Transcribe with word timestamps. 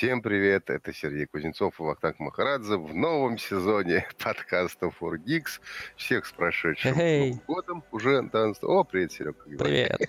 Всем 0.00 0.22
привет, 0.22 0.70
это 0.70 0.94
Сергей 0.94 1.26
Кузнецов 1.26 1.78
и 1.78 1.82
Вахтанг 1.82 2.18
Махарадзе 2.20 2.78
в 2.78 2.94
новом 2.94 3.36
сезоне 3.36 4.08
подкаста 4.24 4.86
For 4.86 5.18
Geeks. 5.18 5.60
Всех 5.96 6.24
с 6.24 6.32
прошедшим 6.32 6.94
Hey. 6.98 7.18
Новым 7.18 7.40
годом 7.46 7.84
уже. 7.92 8.22
Да, 8.32 8.50
о, 8.62 8.84
привет, 8.84 9.12
Серега. 9.12 9.34
Привет. 9.58 10.00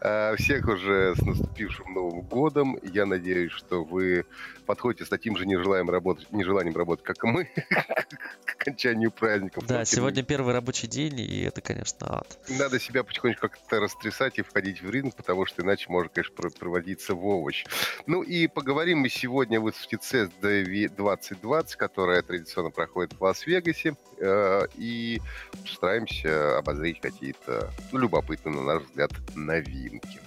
А, 0.00 0.34
Всех 0.36 0.66
уже 0.68 1.14
с 1.16 1.22
наступившим 1.22 1.92
Новым 1.94 2.22
годом. 2.22 2.78
Я 2.82 3.06
надеюсь, 3.06 3.52
что 3.52 3.84
вы 3.84 4.24
подходите 4.66 5.04
с 5.04 5.08
таким 5.08 5.36
же 5.36 5.46
нежеланием 5.46 5.90
работать, 5.90 6.30
нежеланием 6.32 6.76
работать, 6.76 7.04
как 7.04 7.24
и 7.24 7.26
мы, 7.26 7.44
к 8.44 8.52
окончанию 8.60 9.10
праздников. 9.10 9.66
Да, 9.66 9.84
сегодня 9.84 10.22
первый 10.22 10.54
рабочий 10.54 10.86
день, 10.86 11.18
и 11.20 11.42
это, 11.42 11.60
конечно, 11.60 12.18
ад. 12.20 12.38
Надо 12.48 12.78
себя 12.78 13.02
потихонечку 13.02 13.48
как-то 13.48 13.80
растрясать 13.80 14.38
и 14.38 14.42
входить 14.42 14.80
в 14.82 14.90
ринг, 14.90 15.16
потому 15.16 15.44
что 15.46 15.62
иначе 15.62 15.86
может, 15.88 16.12
конечно, 16.12 16.34
про- 16.36 16.50
проводиться 16.50 17.14
в 17.14 17.26
овощ. 17.26 17.64
Ну 18.06 18.22
и 18.22 18.46
поговорим 18.46 18.98
мы 19.00 19.08
сегодня 19.08 19.58
о 19.58 19.62
выставке 19.62 19.96
CES 19.96 20.30
2020, 20.40 21.76
которая 21.76 22.22
традиционно 22.22 22.70
проходит 22.70 23.12
в 23.18 23.22
Лас-Вегасе. 23.22 23.96
э, 24.18 24.66
И 24.76 25.20
постараемся 25.62 26.58
обозреть 26.58 27.00
какие-то, 27.00 27.70
ну, 27.92 27.98
любопытные, 27.98 28.54
на 28.54 28.62
наш 28.62 28.82
взгляд, 28.84 29.10
новинки. 29.50 30.20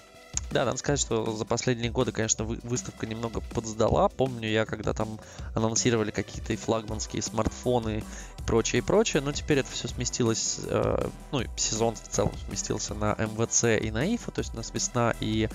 Да, 0.51 0.65
надо 0.65 0.77
сказать, 0.77 0.99
что 0.99 1.35
за 1.35 1.45
последние 1.45 1.89
годы, 1.89 2.11
конечно, 2.11 2.45
вы- 2.45 2.59
выставка 2.61 3.07
немного 3.07 3.41
подсдала. 3.41 4.07
Помню 4.07 4.47
я, 4.47 4.65
когда 4.65 4.93
там 4.93 5.19
анонсировали 5.55 6.11
какие-то 6.11 6.55
флагманские 6.55 7.23
смартфоны 7.23 8.03
и 8.37 8.43
прочее, 8.43 8.79
и 8.79 8.85
прочее, 8.85 9.23
но 9.23 9.31
теперь 9.31 9.59
это 9.59 9.71
все 9.71 9.87
сместилось, 9.87 10.59
э, 10.65 11.07
ну, 11.31 11.41
сезон 11.55 11.95
в 11.95 12.07
целом 12.07 12.33
сместился 12.47 12.93
на 12.93 13.13
МВЦ 13.13 13.81
и 13.83 13.89
на 13.89 14.15
ИФА, 14.15 14.29
то 14.29 14.39
есть 14.39 14.53
у 14.53 14.57
нас 14.57 14.71
весна 14.73 15.15
и 15.19 15.49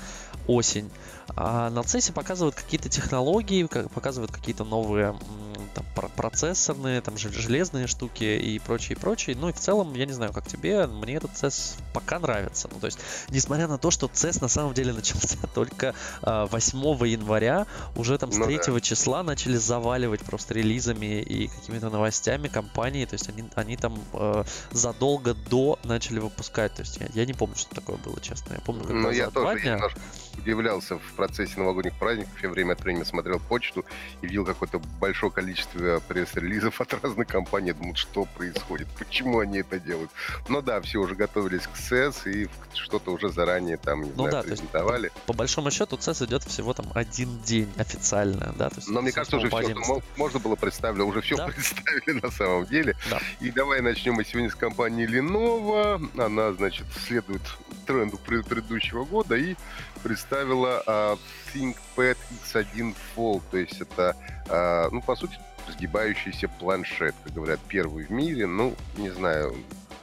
осень. 0.49 0.91
А 1.37 1.71
на 1.71 1.81
CES 1.81 2.13
показывают 2.13 2.57
какие-то 2.57 2.89
технологии, 2.89 3.69
показывают 3.95 4.33
какие-то 4.33 4.65
новые 4.65 5.17
там, 5.79 5.87
про- 5.95 6.09
процессорные, 6.09 7.01
там, 7.01 7.17
жел- 7.17 7.33
железные 7.33 7.87
штуки 7.87 8.25
и 8.25 8.59
прочее, 8.59 8.97
прочее. 8.99 9.37
Ну 9.39 9.49
и 9.49 9.53
в 9.53 9.57
целом, 9.61 9.95
я 9.95 10.07
не 10.07 10.13
знаю, 10.13 10.33
как 10.33 10.47
тебе, 10.47 10.87
мне 10.87 11.15
этот 11.17 11.31
CES 11.33 11.77
пока 11.93 12.19
нравится. 12.19 12.69
Ну, 12.73 12.81
то 12.81 12.87
есть, 12.87 12.99
несмотря 13.31 13.69
на 13.69 13.79
то, 13.79 13.91
что 13.91 14.07
CES 14.07 14.39
на 14.41 14.49
самом 14.49 14.75
деле 14.75 14.93
начался 14.99 15.37
только 15.55 15.95
а, 16.23 16.47
8 16.47 16.79
января, 17.07 17.67
уже 17.97 18.19
там 18.19 18.33
с 18.33 18.37
Ну 18.39 18.47
3 18.47 18.59
да. 18.67 18.81
числа 18.81 19.23
начали 19.23 19.57
заваливать 19.57 20.21
просто 20.23 20.55
релизами 20.55 21.21
и 21.21 21.49
какими-то 21.49 21.91
новостями 21.91 22.49
компании. 22.49 23.05
То 23.05 23.15
есть 23.15 23.29
они, 23.29 23.45
они 23.55 23.77
там 23.77 23.99
э, 24.15 24.45
задолго 24.73 25.35
до 25.35 25.79
начали 25.85 26.19
выпускать. 26.19 26.75
То 26.75 26.83
есть 26.83 26.99
я, 27.01 27.09
я 27.15 27.25
не 27.27 27.35
помню, 27.35 27.57
что 27.57 27.75
такое 27.75 27.97
было, 27.99 28.21
честно. 28.21 28.55
Я 28.55 28.61
помню, 28.61 28.85
за 28.85 28.93
Ну, 28.95 29.11
я 29.11 29.31
тоже 29.31 29.61
дня. 29.61 29.75
немножко 29.75 30.01
удивлялся 30.39 30.99
в 30.99 31.13
процессе 31.17 31.55
новогодних 31.59 31.99
праздников. 31.99 32.33
Я 32.43 32.49
время 32.49 32.73
от 32.75 32.81
времени 32.81 33.03
смотрел 33.05 33.41
почту 33.41 33.85
и 34.23 34.27
видел 34.27 34.45
какое-то 34.45 34.79
большое 35.01 35.33
количество 35.33 35.68
пресс-релизов 36.09 36.81
от 36.81 36.95
разных 37.03 37.27
компаний. 37.29 37.69
Я 37.69 37.75
думал, 37.75 37.95
что 37.95 38.25
происходит, 38.25 38.89
почему 38.99 39.41
они 39.41 39.59
это 39.59 39.79
делают. 39.79 40.11
Но 40.49 40.61
да, 40.63 40.81
все 40.81 40.99
уже 40.99 41.15
готовились 41.15 41.63
к 41.67 41.71
CES 41.77 42.31
и 42.31 42.49
что-то 42.75 43.13
уже 43.13 43.29
заранее 43.31 43.77
там, 43.77 44.03
не 44.03 44.11
Ну 44.11 44.15
знаю, 44.15 44.31
да, 44.33 44.43
то 44.43 44.49
есть 44.49 44.63
презентовали. 44.63 45.11
По 45.27 45.33
большому 45.33 45.71
счету, 45.71 45.97
CES 45.97 46.27
идет 46.27 46.43
всего 46.45 46.73
там 46.75 46.87
один 46.95 47.39
день 47.43 47.73
официально, 47.77 48.55
да? 48.59 48.71
То 48.71 48.77
есть 48.77 48.89
Но 48.89 49.01
мне 49.03 49.13
кажется, 49.13 49.37
уже 49.37 49.49
8 49.49 49.75
по 49.75 49.83
все 49.83 49.93
11. 49.95 50.19
можно 50.19 50.39
было 50.41 50.55
представить, 50.57 50.99
уже 51.01 51.21
все 51.21 51.37
Да. 51.37 51.47
представили 51.49 52.21
на 52.21 52.31
самом 52.31 52.67
деле. 52.67 52.97
Да. 53.11 53.19
И 53.41 53.51
давай 53.51 53.81
начнем 53.81 54.15
мы 54.15 54.25
сегодня 54.25 54.51
с 54.51 54.55
компании 54.55 55.07
Lenovo. 55.09 56.09
Она, 56.21 56.53
значит, 56.53 56.87
следует 57.07 57.43
тренду 57.87 58.19
пред- 58.19 58.47
предыдущего 58.47 59.05
года 59.05 59.37
и 59.37 59.55
представила 60.03 60.83
а, 60.87 61.17
ThinkPad 61.55 62.17
X1 62.45 62.95
Fold. 63.17 63.43
То 63.51 63.57
есть 63.59 63.81
это, 63.81 64.17
а, 64.49 64.89
ну, 64.91 65.01
по 65.03 65.17
сути, 65.17 65.39
сгибающийся 65.73 66.49
планшет, 66.49 67.15
как 67.25 67.33
говорят, 67.33 67.61
первый 67.69 68.05
в 68.05 68.11
мире. 68.11 68.47
Ну, 68.47 68.75
не 68.97 69.11
знаю, 69.11 69.55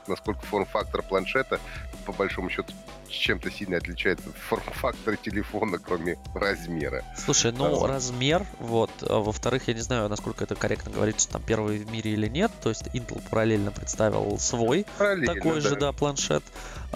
насколько 0.07 0.41
форм-фактор 0.45 1.01
планшета, 1.01 1.59
по 2.05 2.11
большому 2.13 2.49
счету, 2.49 2.71
чем-то 3.09 3.49
сильно 3.51 3.77
отличается 3.77 4.29
от 4.29 4.35
форм-фактора 4.35 5.15
телефона, 5.15 5.77
кроме 5.79 6.17
размера. 6.33 7.03
Слушай, 7.17 7.51
ну 7.51 7.81
Да. 7.81 7.87
размер, 7.87 8.45
вот. 8.59 8.91
а 9.01 9.19
Во-вторых, 9.19 9.67
я 9.67 9.73
не 9.73 9.81
знаю, 9.81 10.09
насколько 10.09 10.43
это 10.43 10.55
корректно 10.55 10.91
говорить, 10.91 11.21
что 11.21 11.33
там 11.33 11.41
первый 11.41 11.77
в 11.79 11.91
мире 11.91 12.11
или 12.11 12.27
нет. 12.27 12.51
То 12.61 12.69
есть 12.69 12.83
Intel 12.93 13.21
параллельно 13.29 13.71
представил 13.71 14.37
свой 14.39 14.85
Параллельно, 14.97 15.33
такой 15.33 15.61
же, 15.61 15.75
да, 15.75 15.91
планшет. 15.91 16.43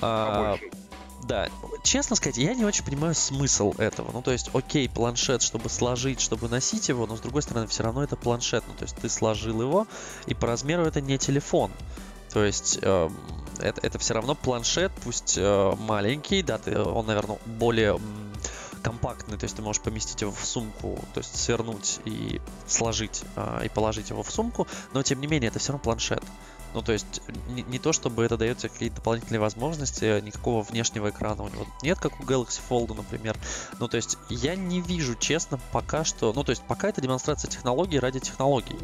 А, 0.02 0.58
побольше. 0.58 0.72
Да, 1.24 1.48
честно 1.84 2.16
сказать, 2.16 2.38
я 2.38 2.54
не 2.54 2.66
очень 2.66 2.84
понимаю 2.84 3.14
смысл 3.14 3.74
этого. 3.78 4.12
Ну, 4.12 4.22
то 4.22 4.32
есть, 4.32 4.50
окей, 4.54 4.90
планшет, 4.90 5.42
чтобы 5.42 5.70
сложить, 5.70 6.22
чтобы 6.22 6.50
носить 6.50 6.90
его, 6.90 7.06
но 7.06 7.18
с 7.18 7.20
другой 7.20 7.42
стороны, 7.42 7.68
все 7.68 7.84
равно 7.84 8.04
это 8.04 8.16
планшет. 8.16 8.64
Ну, 8.68 8.74
то 8.74 8.84
есть, 8.84 8.96
ты 8.96 9.10
сложил 9.10 9.62
его, 9.62 9.88
и 10.26 10.34
по 10.34 10.48
размеру 10.48 10.86
это 10.86 11.02
не 11.02 11.18
телефон. 11.18 11.72
То 12.32 12.44
есть, 12.44 12.80
эм, 12.82 13.16
это, 13.60 13.82
это 13.82 14.00
все 14.00 14.14
равно 14.14 14.36
планшет, 14.36 14.92
пусть 15.04 15.36
э, 15.38 15.76
маленький, 15.80 16.44
да, 16.44 16.58
ты, 16.58 16.80
он, 16.80 17.08
наверное, 17.08 17.40
более 17.46 18.00
компактный, 18.80 19.38
то 19.38 19.44
есть 19.44 19.56
ты 19.56 19.62
можешь 19.62 19.82
поместить 19.82 20.22
его 20.22 20.32
в 20.32 20.46
сумку, 20.46 21.00
то 21.14 21.20
есть 21.20 21.36
свернуть 21.36 22.00
и 22.06 22.42
сложить 22.66 23.24
а, 23.36 23.62
и 23.64 23.70
положить 23.70 24.10
его 24.10 24.24
в 24.24 24.32
сумку, 24.32 24.68
но 24.94 25.04
тем 25.04 25.20
не 25.20 25.28
менее 25.28 25.50
это 25.50 25.60
все 25.60 25.74
равно 25.74 25.84
планшет. 25.84 26.24
Ну, 26.74 26.82
то 26.82 26.92
есть, 26.92 27.22
не, 27.50 27.64
не 27.64 27.80
то 27.80 27.94
чтобы 27.94 28.24
это 28.24 28.38
дает 28.38 28.58
тебе 28.58 28.70
какие-то 28.70 28.98
дополнительные 28.98 29.40
возможности, 29.40 30.22
никакого 30.22 30.62
внешнего 30.62 31.10
экрана 31.10 31.44
у 31.44 31.50
него 31.50 31.66
нет, 31.82 32.00
как 32.00 32.20
у 32.20 32.24
Galaxy 32.24 32.62
Fold, 32.70 32.96
например. 32.96 33.36
Ну, 33.80 33.88
то 33.88 33.98
есть, 33.98 34.18
я 34.30 34.56
не 34.56 34.82
вижу, 34.82 35.16
честно, 35.16 35.60
пока 35.72 36.04
что... 36.04 36.32
Ну, 36.34 36.44
то 36.44 36.52
есть, 36.52 36.62
пока 36.64 36.90
это 36.90 37.02
демонстрация 37.02 37.50
технологий 37.50 38.00
ради 38.00 38.20
технологий. 38.20 38.78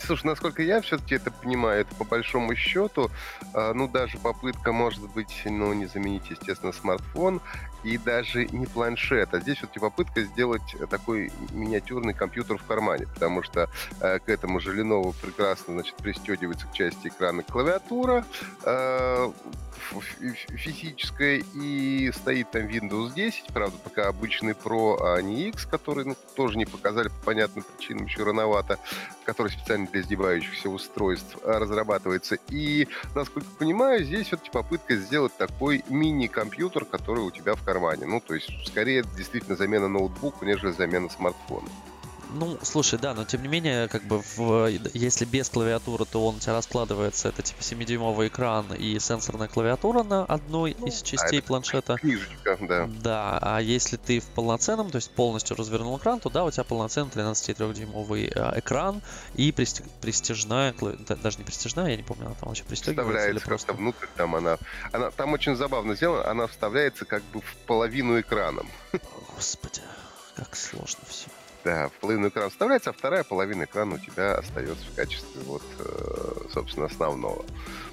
Слушай, 0.00 0.26
насколько 0.26 0.62
я 0.62 0.80
все-таки 0.80 1.14
это 1.14 1.30
понимаю, 1.30 1.82
это 1.82 1.94
по 1.94 2.04
большому 2.04 2.56
счету, 2.56 3.10
а, 3.54 3.72
ну, 3.74 3.88
даже 3.88 4.18
попытка, 4.18 4.72
может 4.72 5.08
быть, 5.10 5.42
ну, 5.44 5.72
не 5.72 5.86
заменить, 5.86 6.28
естественно, 6.30 6.72
смартфон 6.72 7.40
и 7.84 7.98
даже 7.98 8.46
не 8.46 8.66
планшет, 8.66 9.34
а 9.34 9.40
здесь 9.40 9.58
все-таки 9.58 9.80
попытка 9.80 10.22
сделать 10.22 10.62
такой 10.90 11.32
миниатюрный 11.50 12.14
компьютер 12.14 12.58
в 12.58 12.64
кармане, 12.64 13.06
потому 13.12 13.42
что 13.42 13.68
э, 14.00 14.18
к 14.18 14.28
этому 14.28 14.60
же 14.60 14.78
Lenovo 14.78 15.14
прекрасно, 15.20 15.74
значит, 15.74 15.96
пристегивается 15.96 16.66
к 16.66 16.72
части 16.72 17.08
экрана 17.08 17.42
клавиатура, 17.42 18.24
э, 18.64 19.32
физическая, 20.56 21.42
и 21.54 22.10
стоит 22.14 22.50
там 22.50 22.66
Windows 22.66 23.14
10, 23.14 23.46
правда, 23.52 23.76
пока 23.82 24.08
обычный 24.08 24.52
Pro, 24.52 24.98
а 25.00 25.20
не 25.22 25.48
X, 25.48 25.66
который, 25.66 26.04
ну, 26.04 26.16
тоже 26.36 26.58
не 26.58 26.66
показали 26.66 27.08
по 27.08 27.26
понятным 27.26 27.64
причинам 27.64 28.06
еще 28.06 28.22
рановато, 28.24 28.78
который 29.24 29.52
специально 29.52 29.86
для 29.86 30.00
издевающихся 30.00 30.68
устройств 30.68 31.38
а, 31.42 31.58
разрабатывается. 31.58 32.38
И, 32.48 32.88
насколько 33.14 33.48
понимаю, 33.58 34.04
здесь 34.04 34.26
все-таки 34.26 34.50
попытка 34.50 34.96
сделать 34.96 35.36
такой 35.36 35.84
мини-компьютер, 35.88 36.84
который 36.84 37.20
у 37.20 37.30
тебя 37.30 37.54
в 37.54 37.62
кармане. 37.68 38.06
Ну, 38.06 38.18
то 38.26 38.34
есть, 38.34 38.50
скорее, 38.66 39.04
действительно 39.14 39.54
замена 39.54 39.88
ноутбука, 39.88 40.46
нежели 40.46 40.72
замена 40.72 41.10
смартфона. 41.10 41.68
Ну, 42.30 42.58
слушай, 42.62 42.98
да, 42.98 43.14
но 43.14 43.24
тем 43.24 43.42
не 43.42 43.48
менее, 43.48 43.88
как 43.88 44.02
бы, 44.04 44.22
в, 44.36 44.66
если 44.94 45.24
без 45.24 45.48
клавиатуры, 45.48 46.04
то 46.04 46.26
он 46.26 46.36
у 46.36 46.38
тебя 46.38 46.52
раскладывается, 46.54 47.28
это 47.28 47.42
типа 47.42 47.60
7-дюймовый 47.60 48.28
экран 48.28 48.72
и 48.74 48.98
сенсорная 48.98 49.48
клавиатура 49.48 50.02
на 50.02 50.24
одной 50.24 50.76
Ну, 50.78 50.86
из 50.86 51.02
а 51.02 51.04
частей 51.04 51.38
это 51.38 51.48
планшета. 51.48 51.96
Книжечка, 51.96 52.58
да. 52.60 52.86
Да, 52.86 53.38
а 53.40 53.60
если 53.60 53.96
ты 53.96 54.20
в 54.20 54.26
полноценном, 54.26 54.90
то 54.90 54.96
есть 54.96 55.10
полностью 55.10 55.56
развернул 55.56 55.96
экран, 55.98 56.20
то 56.20 56.28
да, 56.30 56.44
у 56.44 56.50
тебя 56.50 56.64
полноценный 56.64 57.10
13,3-дюймовый 57.10 58.30
э, 58.34 58.58
экран 58.58 59.02
и 59.34 59.50
пристег- 59.50 59.86
да, 61.06 61.16
даже 61.16 61.38
не 61.38 61.44
пристяжная, 61.44 61.90
я 61.90 61.96
не 61.96 62.02
помню, 62.02 62.26
она 62.26 62.34
там 62.34 62.48
вообще 62.48 62.64
пристегивается 62.64 63.30
или 63.30 63.38
Вставляется 63.38 63.46
просто... 63.46 63.72
внутрь, 63.72 64.06
там 64.16 64.34
она, 64.34 64.58
она... 64.92 65.10
Там 65.10 65.32
очень 65.32 65.56
забавно 65.56 65.94
сделано, 65.94 66.28
она 66.28 66.46
вставляется 66.46 67.04
как 67.04 67.22
бы 67.24 67.40
в 67.40 67.56
половину 67.66 68.20
экраном. 68.20 68.68
Господи, 69.34 69.80
как 70.36 70.54
сложно 70.56 71.00
все. 71.08 71.28
Да, 71.68 71.88
в 71.88 71.92
половину 72.00 72.28
экрана 72.28 72.48
вставляется, 72.48 72.88
а 72.88 72.92
вторая 72.94 73.24
половина 73.24 73.64
экрана 73.64 73.96
у 73.96 73.98
тебя 73.98 74.36
остается 74.36 74.86
в 74.90 74.94
качестве 74.94 75.42
вот, 75.44 75.60
э, 75.78 76.48
собственно, 76.50 76.86
основного. 76.86 77.44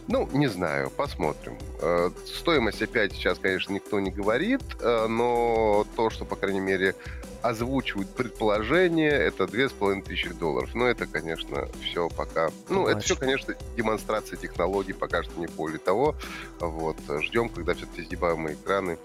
Ну, 0.08 0.30
не 0.32 0.48
знаю, 0.48 0.90
посмотрим. 0.92 1.58
Э, 1.82 2.10
Стоимость 2.26 2.82
опять 2.82 3.12
сейчас, 3.12 3.38
конечно, 3.38 3.74
никто 3.74 4.00
не 4.00 4.12
говорит, 4.12 4.62
э, 4.80 5.08
но 5.08 5.86
то, 5.98 6.10
что, 6.10 6.24
по 6.24 6.38
крайней 6.38 6.62
мере, 6.62 6.96
озвучивают 7.42 8.08
предположение, 8.16 9.12
это 9.12 9.46
две 9.46 9.68
с 9.68 9.74
половиной 9.74 10.04
тысячи 10.04 10.30
долларов. 10.30 10.74
Но 10.74 10.88
это, 10.88 11.06
конечно, 11.06 11.68
все 11.84 12.08
пока... 12.08 12.52
Ну, 12.70 12.88
это 12.88 13.02
все, 13.02 13.18
конечно, 13.18 13.56
демонстрация 13.76 14.38
технологий, 14.38 14.94
пока 14.94 15.22
что 15.22 15.38
не 15.38 15.48
более 15.48 15.80
того. 15.80 16.16
Вот, 16.62 16.96
ждем, 17.24 17.50
когда 17.50 17.74
все-таки 17.74 18.04
издеваемые 18.04 18.56
экраны 18.56 18.98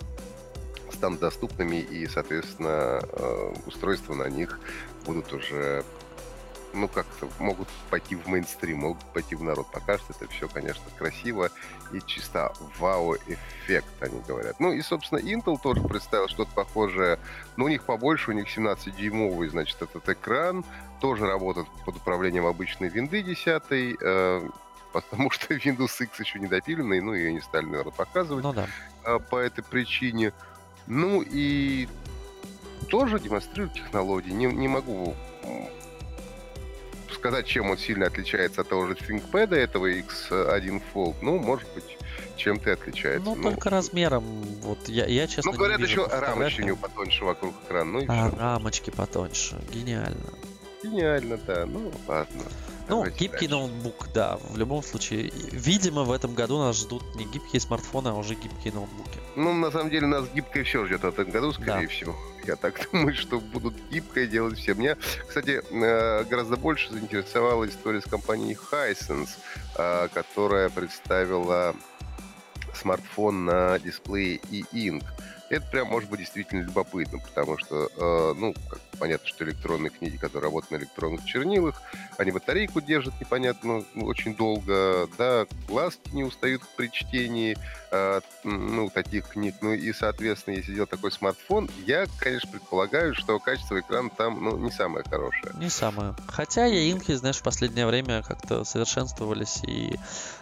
станут 0.92 1.20
доступными 1.20 1.76
и, 1.76 2.06
соответственно, 2.06 3.00
э, 3.02 3.54
устройства 3.66 4.14
на 4.14 4.28
них 4.28 4.58
будут 5.04 5.32
уже 5.32 5.84
ну, 6.72 6.88
как-то 6.88 7.28
могут 7.38 7.68
пойти 7.90 8.14
в 8.14 8.26
мейнстрим, 8.28 8.78
могут 8.78 9.02
пойти 9.12 9.34
в 9.34 9.42
народ. 9.42 9.66
Пока 9.72 9.98
что 9.98 10.12
это 10.12 10.28
все, 10.28 10.48
конечно, 10.48 10.84
красиво 10.98 11.50
и 11.92 12.00
чисто 12.06 12.52
вау-эффект, 12.78 13.88
они 14.00 14.20
говорят. 14.26 14.60
Ну 14.60 14.72
и, 14.72 14.80
собственно, 14.82 15.18
Intel 15.18 15.58
тоже 15.60 15.82
представил 15.82 16.28
что-то 16.28 16.52
похожее. 16.52 17.18
Но 17.56 17.64
у 17.64 17.68
них 17.68 17.82
побольше, 17.82 18.30
у 18.30 18.34
них 18.34 18.46
17-дюймовый, 18.46 19.48
значит, 19.48 19.82
этот 19.82 20.08
экран. 20.08 20.64
Тоже 21.00 21.26
работает 21.26 21.66
под 21.84 21.96
управлением 21.96 22.46
обычной 22.46 22.88
винды 22.88 23.22
10 23.22 23.62
э, 24.00 24.48
потому 24.92 25.30
что 25.30 25.54
Windows 25.54 26.02
X 26.02 26.20
еще 26.20 26.38
не 26.38 26.46
допиленный, 26.46 27.00
ну, 27.00 27.14
ее 27.14 27.32
не 27.32 27.40
стали, 27.40 27.64
наверное, 27.64 27.92
показывать. 27.92 28.44
Ну 28.44 28.52
да. 28.52 28.66
Э, 29.04 29.18
по 29.18 29.36
этой 29.36 29.64
причине. 29.64 30.32
Ну 30.86 31.22
и 31.22 31.88
тоже 32.88 33.20
демонстрирует 33.20 33.74
технологии. 33.74 34.30
Не, 34.30 34.46
не 34.46 34.68
могу 34.68 35.14
сказать, 37.12 37.46
чем 37.46 37.70
он 37.70 37.76
сильно 37.78 38.06
отличается 38.06 38.62
от 38.62 38.68
того 38.68 38.86
же 38.86 38.94
ThinkPad 38.94 39.54
этого 39.54 39.90
X1 39.90 40.82
Fold. 40.92 41.16
Ну, 41.22 41.38
может 41.38 41.68
быть, 41.74 41.98
чем-то 42.36 42.72
отличается. 42.72 43.28
Ну, 43.28 43.34
ну, 43.36 43.42
только 43.42 43.68
размером. 43.70 44.24
Вот 44.62 44.88
я, 44.88 45.06
я 45.06 45.26
честно, 45.26 45.52
Ну, 45.52 45.58
говорят, 45.58 45.80
еще 45.80 46.06
рамочки 46.06 46.62
у 46.62 46.64
него 46.64 46.76
потоньше 46.76 47.24
вокруг 47.24 47.54
экрана. 47.66 47.92
Ну, 47.92 48.00
и 48.00 48.06
а, 48.08 48.28
все. 48.28 48.38
рамочки 48.38 48.90
потоньше. 48.90 49.60
Гениально. 49.72 50.30
Гениально, 50.82 51.36
да. 51.46 51.66
Ну, 51.66 51.92
ладно. 52.08 52.42
Ну, 52.90 52.96
Давайте 52.96 53.18
гибкий 53.18 53.46
дальше. 53.46 53.50
ноутбук, 53.68 54.08
да, 54.12 54.36
в 54.50 54.58
любом 54.58 54.82
случае. 54.82 55.30
Видимо, 55.52 56.02
в 56.02 56.10
этом 56.12 56.34
году 56.34 56.58
нас 56.58 56.76
ждут 56.76 57.02
не 57.14 57.24
гибкие 57.24 57.60
смартфоны, 57.60 58.08
а 58.08 58.14
уже 58.14 58.34
гибкие 58.34 58.72
ноутбуки. 58.72 59.18
Ну, 59.36 59.52
на 59.54 59.70
самом 59.70 59.90
деле, 59.90 60.06
нас 60.08 60.24
гибкое 60.34 60.64
все 60.64 60.84
ждет 60.86 61.02
в 61.02 61.04
этом 61.04 61.30
году, 61.30 61.52
скорее 61.52 61.86
Да. 61.86 61.88
всего. 61.88 62.16
Я 62.46 62.56
так 62.56 62.88
думаю, 62.92 63.14
что 63.14 63.38
будут 63.40 63.74
гибкое 63.90 64.26
делать 64.26 64.58
все. 64.58 64.74
Меня, 64.74 64.96
кстати, 65.28 65.62
э, 65.70 66.24
гораздо 66.24 66.56
больше 66.56 66.92
заинтересовала 66.92 67.68
история 67.68 68.00
с 68.00 68.04
компанией 68.06 68.56
Hisense, 68.72 69.30
э, 69.76 70.08
которая 70.12 70.68
представила 70.68 71.74
смартфон 72.74 73.44
на 73.44 73.78
дисплее 73.78 74.40
e-ink. 74.50 75.04
Это 75.48 75.66
прям 75.70 75.88
может 75.88 76.08
быть 76.08 76.20
действительно 76.20 76.62
любопытно, 76.62 77.18
потому 77.18 77.58
что, 77.58 77.88
э, 77.96 78.34
ну, 78.38 78.54
как 78.68 78.80
понятно, 79.00 79.26
что 79.26 79.44
электронные 79.44 79.90
книги, 79.90 80.16
которые 80.16 80.50
работают 80.50 80.70
на 80.70 80.76
электронных 80.76 81.24
чернилах, 81.24 81.80
они 82.18 82.30
батарейку 82.30 82.80
держат 82.80 83.18
непонятно 83.18 83.82
ну, 83.94 84.04
очень 84.04 84.36
долго, 84.36 85.08
да, 85.18 85.46
глазки 85.66 86.10
не 86.12 86.22
устают 86.22 86.62
при 86.76 86.88
чтении, 86.88 87.56
э, 87.90 88.20
ну, 88.44 88.90
таких 88.90 89.28
книг. 89.28 89.56
Ну, 89.62 89.72
и, 89.72 89.92
соответственно, 89.92 90.56
если 90.56 90.74
делать 90.74 90.90
такой 90.90 91.10
смартфон, 91.10 91.70
я, 91.86 92.06
конечно, 92.18 92.50
предполагаю, 92.50 93.14
что 93.14 93.38
качество 93.38 93.80
экрана 93.80 94.10
там, 94.10 94.44
ну, 94.44 94.58
не 94.58 94.70
самое 94.70 95.04
хорошее. 95.08 95.54
Не 95.56 95.70
самое. 95.70 96.14
Хотя 96.28 96.66
я 96.66 96.90
инки, 96.90 97.12
знаешь, 97.14 97.38
в 97.38 97.42
последнее 97.42 97.86
время 97.86 98.22
как-то 98.22 98.64
совершенствовались 98.64 99.62
и, 99.66 99.98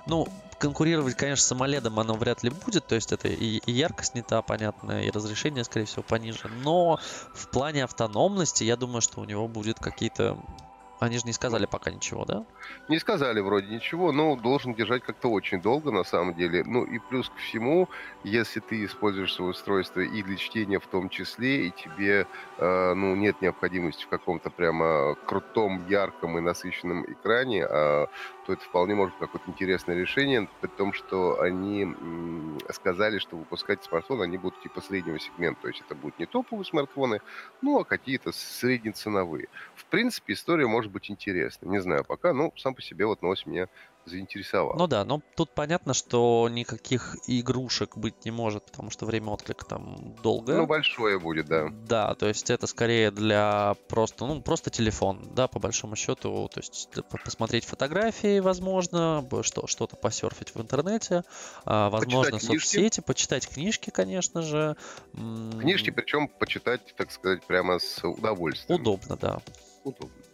ну, 0.07 0.29
конкурировать, 0.59 1.15
конечно, 1.15 1.45
с 1.45 1.53
AMOLED 1.53 1.87
оно 1.87 2.15
вряд 2.15 2.43
ли 2.43 2.51
будет, 2.51 2.87
то 2.87 2.95
есть 2.95 3.13
это 3.13 3.29
и 3.29 3.61
яркость 3.71 4.15
не 4.15 4.23
та, 4.23 4.43
понятно, 4.43 5.03
и 5.03 5.11
разрешение, 5.11 5.65
скорее 5.65 5.87
всего, 5.87 6.03
пониже, 6.03 6.49
но 6.63 6.99
в 7.33 7.49
плане 7.49 7.85
автономности 7.85 8.48
я 8.65 8.77
думаю, 8.77 9.01
что 9.01 9.21
у 9.21 9.25
него 9.25 9.49
будет 9.49 9.79
какие-то... 9.79 10.39
Они 11.01 11.17
же 11.19 11.25
не 11.27 11.33
сказали 11.33 11.67
пока 11.67 11.91
ничего, 11.91 12.25
да? 12.25 12.45
Не 12.89 12.99
сказали 12.99 13.41
вроде 13.41 13.69
ничего, 13.69 14.11
но 14.11 14.35
должен 14.37 14.75
держать 14.75 15.03
как-то 15.03 15.29
очень 15.29 15.61
долго 15.61 15.93
на 15.93 16.03
самом 16.03 16.35
деле. 16.35 16.65
Ну 16.65 16.85
и 16.85 16.99
плюс 16.99 17.29
ко 17.29 17.39
всему, 17.39 17.89
если 18.25 18.61
ты 18.61 18.85
используешь 18.85 19.35
свое 19.35 19.53
устройство 19.53 20.01
и 20.01 20.23
для 20.23 20.37
чтения 20.37 20.81
в 20.81 20.87
том 20.87 21.09
числе, 21.09 21.69
и 21.69 21.71
тебе 21.71 22.27
э, 22.59 22.95
ну, 22.95 23.15
нет 23.15 23.41
необходимости 23.41 24.05
в 24.05 24.09
каком-то 24.09 24.51
прямо 24.51 25.15
крутом, 25.27 25.87
ярком 25.89 26.37
и 26.39 26.41
насыщенном 26.41 27.05
экране, 27.13 27.65
а, 27.65 28.09
то 28.49 28.55
это 28.55 28.65
вполне 28.65 28.95
может 28.95 29.15
быть 29.19 29.29
какое-то 29.29 29.51
интересное 29.51 29.95
решение, 29.95 30.49
при 30.61 30.69
том, 30.69 30.95
что 30.95 31.41
они 31.43 31.87
сказали, 32.71 33.19
что 33.19 33.37
выпускать 33.37 33.85
смартфоны 33.85 34.23
они 34.23 34.39
будут 34.39 34.63
типа 34.63 34.81
среднего 34.81 35.19
сегмента, 35.19 35.63
то 35.63 35.69
есть 35.69 35.83
это 35.83 35.95
будут 35.95 36.19
не 36.19 36.25
топовые 36.25 36.65
смартфоны, 36.65 37.21
ну 37.61 37.79
а 37.79 37.85
какие-то 37.85 38.33
среднеценовые. 38.33 39.49
В 39.75 39.85
принципе, 39.85 40.33
история 40.33 40.67
может 40.67 40.88
быть 40.89 41.11
интересной. 41.11 41.69
Не 41.69 41.81
знаю 41.81 42.05
пока, 42.05 42.33
но 42.33 42.53
сам 42.57 42.75
по 42.75 42.83
себе 42.83 43.07
вот 43.07 43.23
новость 43.23 43.47
меня 43.47 43.69
заинтересовала. 44.09 44.77
Ну 44.77 44.87
да, 44.87 45.05
но 45.05 45.23
тут 45.37 45.55
понятно, 45.55 45.95
что 45.95 46.49
никаких 46.51 47.17
игрушек 47.27 47.97
быть 47.97 48.25
не 48.25 48.31
может, 48.31 48.65
потому 48.65 48.91
что 48.91 49.07
время 49.07 49.31
отклика 49.31 49.65
там 49.65 50.15
долгое. 50.23 50.57
Ну, 50.57 50.67
большое 50.67 51.19
будет, 51.19 51.47
да. 51.47 51.69
Да, 51.71 52.15
то 52.15 52.27
есть 52.27 52.51
это 52.51 52.67
скорее 52.67 53.11
для 53.11 53.77
просто, 53.89 54.27
ну, 54.27 54.41
просто 54.41 54.71
телефон, 54.71 55.29
да, 55.35 55.47
по 55.47 55.59
большому 55.59 55.97
счету, 55.97 56.49
то 56.53 56.61
есть 56.61 56.89
посмотреть 57.25 57.65
фотографии, 57.65 58.41
возможно, 58.41 59.29
что, 59.43 59.67
что-то 59.67 59.97
посерфить 59.97 60.55
в 60.55 60.61
интернете, 60.61 61.23
а, 61.65 61.91
возможно, 61.91 62.33
Почитать 62.33 62.49
книжки. 62.49 62.67
соцсети, 62.67 63.01
почитать 63.01 63.49
книжки, 63.49 63.91
конечно 63.91 64.43
же. 64.43 64.77
Книжки, 65.13 65.91
причем 65.91 66.29
почитать, 66.29 66.95
так 66.97 67.11
сказать, 67.13 67.45
прямо 67.45 67.79
с 67.79 68.03
удовольствием. 68.05 68.81
Удобно, 68.81 69.17
да. 69.17 69.41
Удобно. 69.85 70.28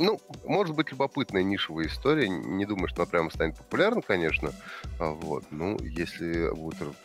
Ну, 0.00 0.18
может 0.46 0.74
быть, 0.74 0.90
любопытная 0.90 1.42
нишевая 1.42 1.86
история. 1.86 2.26
Не 2.26 2.64
думаю, 2.64 2.88
что 2.88 3.02
она 3.02 3.10
прямо 3.10 3.30
станет 3.30 3.56
популярна, 3.58 4.00
конечно. 4.00 4.52
А 4.98 5.10
Вот. 5.12 5.44
Ну, 5.50 5.78
если 5.82 6.50
будет 6.54 6.96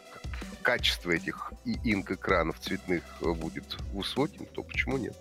качество 0.61 1.11
этих 1.11 1.51
и 1.65 1.77
инк 1.83 2.11
экранов 2.11 2.57
цветных 2.59 3.03
э, 3.21 3.31
будет 3.33 3.65
высоким, 3.91 4.45
то 4.45 4.63
почему 4.63 4.97
нет? 4.97 5.15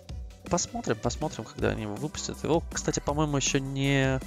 Посмотрим, 0.49 0.95
посмотрим, 0.95 1.43
когда 1.43 1.69
они 1.69 1.83
его 1.83 1.95
выпустят. 1.95 2.41
Его, 2.43 2.63
кстати, 2.71 3.01
по-моему, 3.01 3.35
еще 3.35 3.59
не... 3.59 4.21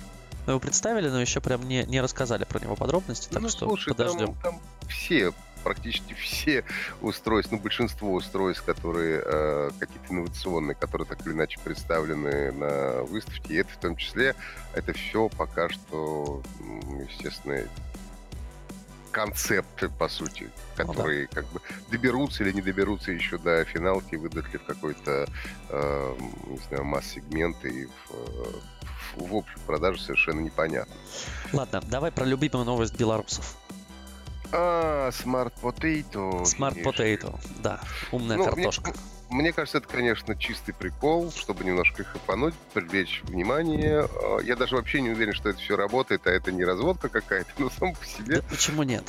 ну, 0.47 0.53
Его 0.53 0.61
представили, 0.61 1.09
но 1.09 1.21
еще 1.21 1.41
прям 1.41 1.67
не, 1.67 1.85
не 1.85 2.03
рассказали 2.03 2.45
про 2.45 2.61
него 2.61 2.77
подробности, 2.77 3.29
так 3.31 3.43
ну, 3.43 3.49
что 3.49 3.67
слушай, 3.67 3.89
подождем. 3.89 4.35
там, 4.35 4.43
там 4.43 4.61
все, 4.89 5.33
практически 5.69 6.15
все 6.15 6.65
устройства, 7.03 7.57
ну, 7.57 7.63
большинство 7.63 8.15
устройств, 8.15 8.65
которые 8.65 9.23
э, 9.23 9.71
какие-то 9.79 10.15
инновационные, 10.15 10.75
которые 10.75 11.07
так 11.07 11.27
или 11.27 11.35
иначе 11.35 11.61
представлены 11.63 12.53
на 12.53 13.03
выставке, 13.03 13.53
и 13.53 13.57
это 13.59 13.69
в 13.69 13.77
том 13.77 13.95
числе, 13.95 14.35
это 14.73 14.95
все 14.95 15.29
пока 15.29 15.69
что, 15.69 16.43
естественно, 17.07 17.69
концепты, 19.11 19.91
по 19.91 20.09
сути, 20.09 20.45
Ну 20.45 20.51
да. 20.79 20.85
которые 20.85 21.27
как 21.27 21.45
бы 21.49 21.61
доберутся 21.91 22.45
или 22.45 22.53
не 22.53 22.63
доберутся 22.63 23.13
еще 23.13 23.37
до 23.37 23.63
финалки, 23.67 24.15
выдать 24.17 24.51
ли 24.51 24.59
в 24.59 24.65
какой-то, 24.65 25.27
э, 25.69 26.15
не 26.47 26.59
знаю, 26.69 26.85
масс-сегмент 26.85 27.63
и 27.67 27.85
в, 27.85 27.91
э, 28.11 28.53
в, 29.17 29.29
в 29.29 29.37
общую 29.37 29.61
продажу 29.67 29.99
совершенно 29.99 30.41
непонятно. 30.41 30.95
Ладно, 31.53 31.83
давай 31.91 32.11
про 32.11 32.25
любимую 32.25 32.65
новость 32.65 32.97
белорусов. 32.97 33.55
А, 34.53 35.11
Smart 35.11 35.53
Potato. 35.63 36.43
Smart. 36.45 36.83
Potato, 36.83 37.39
да, 37.63 37.81
умная 38.13 38.37
Ну, 38.37 38.45
мне- 38.45 38.53
картошка. 38.55 38.93
Мне 39.31 39.53
кажется, 39.53 39.77
это, 39.79 39.89
конечно, 39.89 40.35
чистый 40.37 40.73
прикол, 40.73 41.31
чтобы 41.31 41.63
немножко 41.65 42.03
хайпануть, 42.03 42.55
привлечь 42.73 43.21
внимание. 43.25 44.09
А, 44.11 44.39
Я 44.43 44.57
даже 44.57 44.77
вообще 44.77 45.03
не 45.03 45.11
уверен, 45.11 45.35
что 45.35 45.51
это 45.51 45.59
все 45.59 45.77
работает, 45.77 46.27
а 46.27 46.31
это 46.31 46.51
не 46.51 46.65
разводка 46.65 47.09
какая-то, 47.11 47.51
но 47.59 47.69
сам 47.71 47.95
по 47.95 48.05
себе. 48.07 48.37
Да 48.37 48.43
почему 48.49 48.85
нет? 48.85 49.05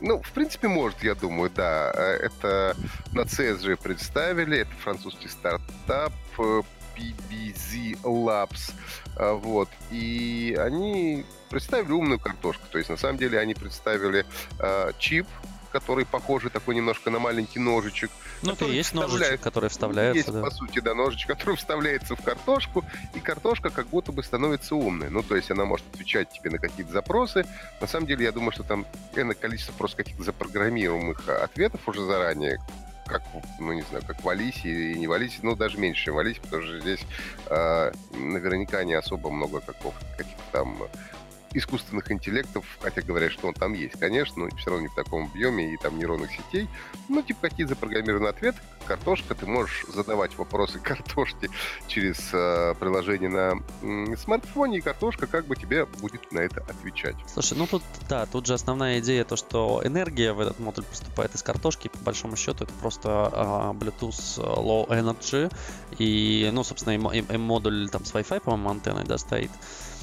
Ну, 0.00 0.20
в 0.22 0.32
принципе, 0.32 0.68
может, 0.68 1.02
я 1.04 1.14
думаю, 1.14 1.50
да. 1.54 1.92
Э, 1.94 2.16
Это 2.26 2.76
на 3.12 3.20
CSG 3.22 3.76
представили, 3.76 4.58
это 4.60 4.72
французский 4.82 5.28
стартап 5.28 6.12
э, 6.38 6.62
PBZ 6.96 8.00
Labs. 8.02 8.72
А, 9.16 9.34
Вот. 9.34 9.68
И 9.90 10.56
они 10.58 11.24
представили 11.50 11.92
умную 11.92 12.18
картошку. 12.18 12.64
То 12.70 12.78
есть, 12.78 12.90
на 12.90 12.96
самом 12.96 13.18
деле, 13.18 13.38
они 13.38 13.54
представили 13.54 14.24
э, 14.58 14.92
чип, 14.98 15.26
который 15.72 16.04
похожий 16.04 16.50
такой 16.50 16.74
немножко 16.74 17.10
на 17.10 17.18
маленький 17.18 17.58
ножичек. 17.58 18.10
Ну, 18.42 18.52
это 18.52 18.66
и 18.66 18.74
есть 18.74 18.92
ножичек, 18.92 19.40
который 19.40 19.70
вставляется, 19.70 20.18
Есть, 20.18 20.32
да. 20.32 20.42
по 20.42 20.50
сути, 20.50 20.80
да, 20.80 20.94
ножичек, 20.94 21.28
который 21.38 21.56
вставляется 21.56 22.14
в 22.14 22.22
картошку, 22.22 22.84
и 23.14 23.20
картошка 23.20 23.70
как 23.70 23.88
будто 23.88 24.12
бы 24.12 24.22
становится 24.22 24.76
умной. 24.76 25.08
Ну, 25.10 25.22
то 25.22 25.34
есть 25.34 25.50
она 25.50 25.64
может 25.64 25.86
отвечать 25.92 26.30
тебе 26.30 26.50
на 26.50 26.58
какие-то 26.58 26.92
запросы. 26.92 27.46
На 27.80 27.86
самом 27.86 28.06
деле, 28.06 28.24
я 28.24 28.32
думаю, 28.32 28.52
что 28.52 28.62
там 28.62 28.86
энное 29.16 29.34
количество 29.34 29.72
просто 29.72 29.98
каких-то 29.98 30.22
запрограммируемых 30.22 31.28
а, 31.28 31.44
ответов 31.44 31.80
уже 31.88 32.04
заранее, 32.04 32.58
как, 33.06 33.22
ну, 33.58 33.72
не 33.72 33.82
знаю, 33.82 34.04
как 34.06 34.22
в 34.22 34.28
Алисе 34.28 34.92
и 34.92 34.98
не 34.98 35.06
в 35.06 35.12
Алисе, 35.12 35.40
ну, 35.42 35.56
даже 35.56 35.78
меньше, 35.78 36.04
чем 36.04 36.14
в 36.14 36.18
Алисе, 36.18 36.40
потому 36.40 36.62
что 36.62 36.80
здесь 36.80 37.00
а, 37.46 37.92
наверняка 38.12 38.84
не 38.84 38.94
особо 38.94 39.30
много 39.30 39.60
каков, 39.60 39.94
каких-то 40.16 40.42
там 40.52 40.78
искусственных 41.54 42.10
интеллектов, 42.10 42.64
хотя 42.80 43.02
говорят, 43.02 43.32
что 43.32 43.48
он 43.48 43.54
там 43.54 43.74
есть, 43.74 43.98
конечно, 43.98 44.44
но 44.44 44.56
все 44.56 44.70
равно 44.70 44.82
не 44.82 44.88
в 44.88 44.94
таком 44.94 45.24
объеме 45.24 45.72
и 45.72 45.76
там 45.76 45.98
нейронных 45.98 46.30
сетей. 46.32 46.68
Ну, 47.08 47.22
типа 47.22 47.48
какие-то 47.48 47.74
запрограммированные 47.74 48.30
ответы, 48.30 48.58
картошка, 48.86 49.34
ты 49.34 49.46
можешь 49.46 49.84
задавать 49.88 50.36
вопросы 50.36 50.78
картошке 50.78 51.48
через 51.86 52.18
э, 52.32 52.74
приложение 52.78 53.28
на 53.28 53.54
э, 53.82 54.16
смартфоне, 54.16 54.78
и 54.78 54.80
картошка 54.80 55.26
как 55.26 55.46
бы 55.46 55.56
тебе 55.56 55.86
будет 55.86 56.32
на 56.32 56.40
это 56.40 56.60
отвечать. 56.62 57.16
Слушай, 57.26 57.58
ну 57.58 57.66
тут, 57.66 57.82
да, 58.08 58.26
тут 58.26 58.46
же 58.46 58.54
основная 58.54 59.00
идея 59.00 59.24
то, 59.24 59.36
что 59.36 59.82
энергия 59.84 60.32
в 60.32 60.40
этот 60.40 60.58
модуль 60.58 60.84
поступает 60.84 61.34
из 61.34 61.42
картошки, 61.42 61.88
по 61.88 61.98
большому 61.98 62.36
счету 62.36 62.64
это 62.64 62.72
просто 62.74 63.30
э, 63.32 63.38
Bluetooth 63.78 64.38
Low 64.38 64.88
Energy, 64.88 65.52
и, 65.98 66.50
ну, 66.52 66.64
собственно, 66.64 67.12
и, 67.12 67.18
и, 67.18 67.24
и 67.34 67.36
модуль 67.36 67.88
там 67.90 68.04
с 68.04 68.12
Wi-Fi, 68.12 68.40
по-моему, 68.40 68.70
антенной, 68.70 69.04
да, 69.04 69.18
стоит. 69.18 69.50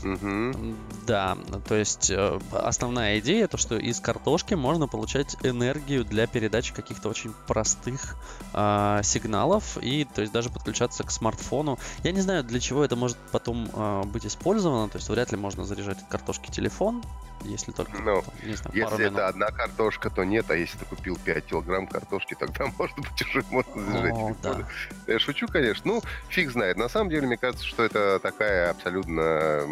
Угу. 0.03 0.75
Да, 1.07 1.37
то 1.67 1.75
есть 1.75 2.09
э, 2.09 2.39
основная 2.51 3.19
идея 3.19 3.47
то, 3.47 3.57
что 3.57 3.77
из 3.77 3.99
картошки 3.99 4.53
можно 4.53 4.87
получать 4.87 5.35
энергию 5.43 6.05
для 6.05 6.27
передачи 6.27 6.73
каких-то 6.73 7.09
очень 7.09 7.33
простых 7.47 8.15
э, 8.53 9.01
сигналов 9.03 9.77
и 9.81 10.05
то 10.05 10.21
есть 10.21 10.33
даже 10.33 10.49
подключаться 10.49 11.03
к 11.03 11.11
смартфону. 11.11 11.79
Я 12.03 12.11
не 12.11 12.21
знаю, 12.21 12.43
для 12.43 12.59
чего 12.59 12.83
это 12.83 12.95
может 12.95 13.17
потом 13.31 13.69
э, 13.73 14.03
быть 14.05 14.25
использовано, 14.25 14.89
то 14.89 14.97
есть 14.97 15.09
вряд 15.09 15.31
ли 15.31 15.37
можно 15.37 15.65
заряжать 15.65 15.99
от 15.99 16.07
картошки 16.07 16.51
телефон, 16.51 17.03
если 17.43 17.71
только, 17.71 17.97
ну, 18.01 18.21
там, 18.21 18.33
не 18.43 18.55
знаю, 18.55 18.75
если 18.75 19.05
это 19.07 19.27
одна 19.27 19.47
картошка, 19.47 20.09
то 20.09 20.23
нет, 20.23 20.49
а 20.49 20.55
если 20.55 20.77
ты 20.77 20.85
купил 20.85 21.17
5 21.23 21.45
килограмм 21.45 21.87
картошки, 21.87 22.35
тогда, 22.39 22.65
может 22.77 22.97
быть, 22.97 23.21
уже 23.21 23.43
можно 23.49 23.81
заряжать 23.81 24.13
О. 24.13 24.35
Да. 24.41 24.67
Я 25.07 25.19
шучу, 25.19 25.47
конечно, 25.47 25.93
ну, 25.93 26.01
фиг 26.29 26.51
знает. 26.51 26.77
На 26.77 26.89
самом 26.89 27.09
деле, 27.09 27.27
мне 27.27 27.37
кажется, 27.37 27.65
что 27.65 27.83
это 27.83 28.19
такая 28.19 28.71
абсолютно 28.71 29.65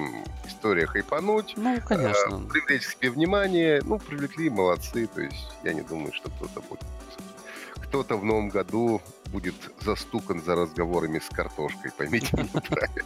история 0.46 0.88
хайпануть. 0.88 1.54
Ну, 1.58 1.80
конечно. 1.86 2.44
Э, 2.46 2.50
привлечь 2.50 2.88
к 2.88 2.92
себе 2.92 3.12
внимание. 3.12 3.82
Ну, 3.84 4.00
привлекли, 4.00 4.50
молодцы. 4.50 5.08
То 5.08 5.22
есть 5.22 5.48
я 5.64 5.74
не 5.74 5.82
думаю, 5.82 6.14
что 6.14 6.30
кто-то 6.30 6.62
будет... 6.62 6.84
Кто-то 7.88 8.18
в 8.18 8.26
новом 8.26 8.50
году 8.50 9.02
будет 9.28 9.56
застукан 9.82 10.42
за 10.42 10.56
разговорами 10.56 11.20
с 11.20 11.34
картошкой, 11.34 11.92
поймите 11.98 12.30
меня 12.34 12.62
правильно. 12.70 13.04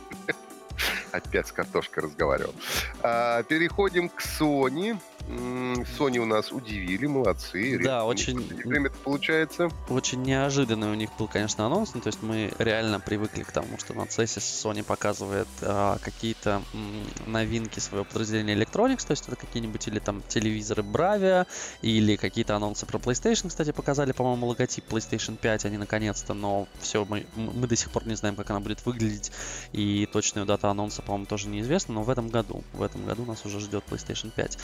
Опять 1.11 1.47
с 1.47 1.51
картошкой 1.51 2.03
разговаривал. 2.03 2.53
А, 3.01 3.43
переходим 3.43 4.09
к 4.09 4.21
Sony. 4.21 4.97
Sony 5.27 6.17
у 6.17 6.25
нас 6.25 6.51
удивили, 6.51 7.05
молодцы. 7.05 7.79
Да, 7.81 8.05
очень... 8.05 8.39
Время 8.65 8.87
это 8.87 8.97
получается. 8.97 9.69
Очень 9.89 10.23
неожиданный 10.23 10.89
у 10.89 10.93
них 10.93 11.09
был, 11.17 11.27
конечно, 11.27 11.65
анонс. 11.65 11.93
Ну, 11.93 12.01
то 12.01 12.07
есть 12.07 12.21
мы 12.21 12.51
реально 12.59 12.99
привыкли 12.99 13.43
к 13.43 13.51
тому, 13.51 13.77
что 13.77 13.93
на 13.93 14.01
CES 14.01 14.37
Sony 14.37 14.83
показывает 14.83 15.47
а, 15.61 15.97
какие-то 15.99 16.61
м, 16.73 17.03
новинки 17.27 17.79
своего 17.79 18.05
подразделения 18.05 18.55
Electronics, 18.55 19.05
то 19.05 19.11
есть 19.11 19.27
это 19.27 19.35
какие-нибудь 19.35 19.87
или 19.87 19.99
там 19.99 20.21
телевизоры 20.27 20.83
Bravia, 20.83 21.47
или 21.81 22.15
какие-то 22.15 22.55
анонсы 22.55 22.85
про 22.85 22.97
PlayStation, 22.97 23.49
кстати, 23.49 23.71
показали, 23.71 24.11
по-моему, 24.11 24.47
логотип 24.47 24.85
PlayStation 24.89 25.37
5, 25.37 25.65
они 25.65 25.77
наконец-то, 25.77 26.33
но 26.33 26.67
все, 26.79 27.05
мы, 27.05 27.25
мы 27.35 27.67
до 27.67 27.75
сих 27.75 27.91
пор 27.91 28.07
не 28.07 28.15
знаем, 28.15 28.35
как 28.35 28.49
она 28.49 28.59
будет 28.59 28.85
выглядеть, 28.85 29.31
и 29.71 30.07
точную 30.11 30.45
дату 30.45 30.67
анонса, 30.67 31.01
по-моему, 31.01 31.25
тоже 31.25 31.47
неизвестна, 31.47 31.95
но 31.95 32.03
в 32.03 32.09
этом 32.09 32.29
году, 32.29 32.63
в 32.73 32.81
этом 32.81 33.05
году 33.05 33.25
нас 33.25 33.45
уже 33.45 33.59
ждет 33.59 33.83
PlayStation 33.89 34.31
5. 34.35 34.57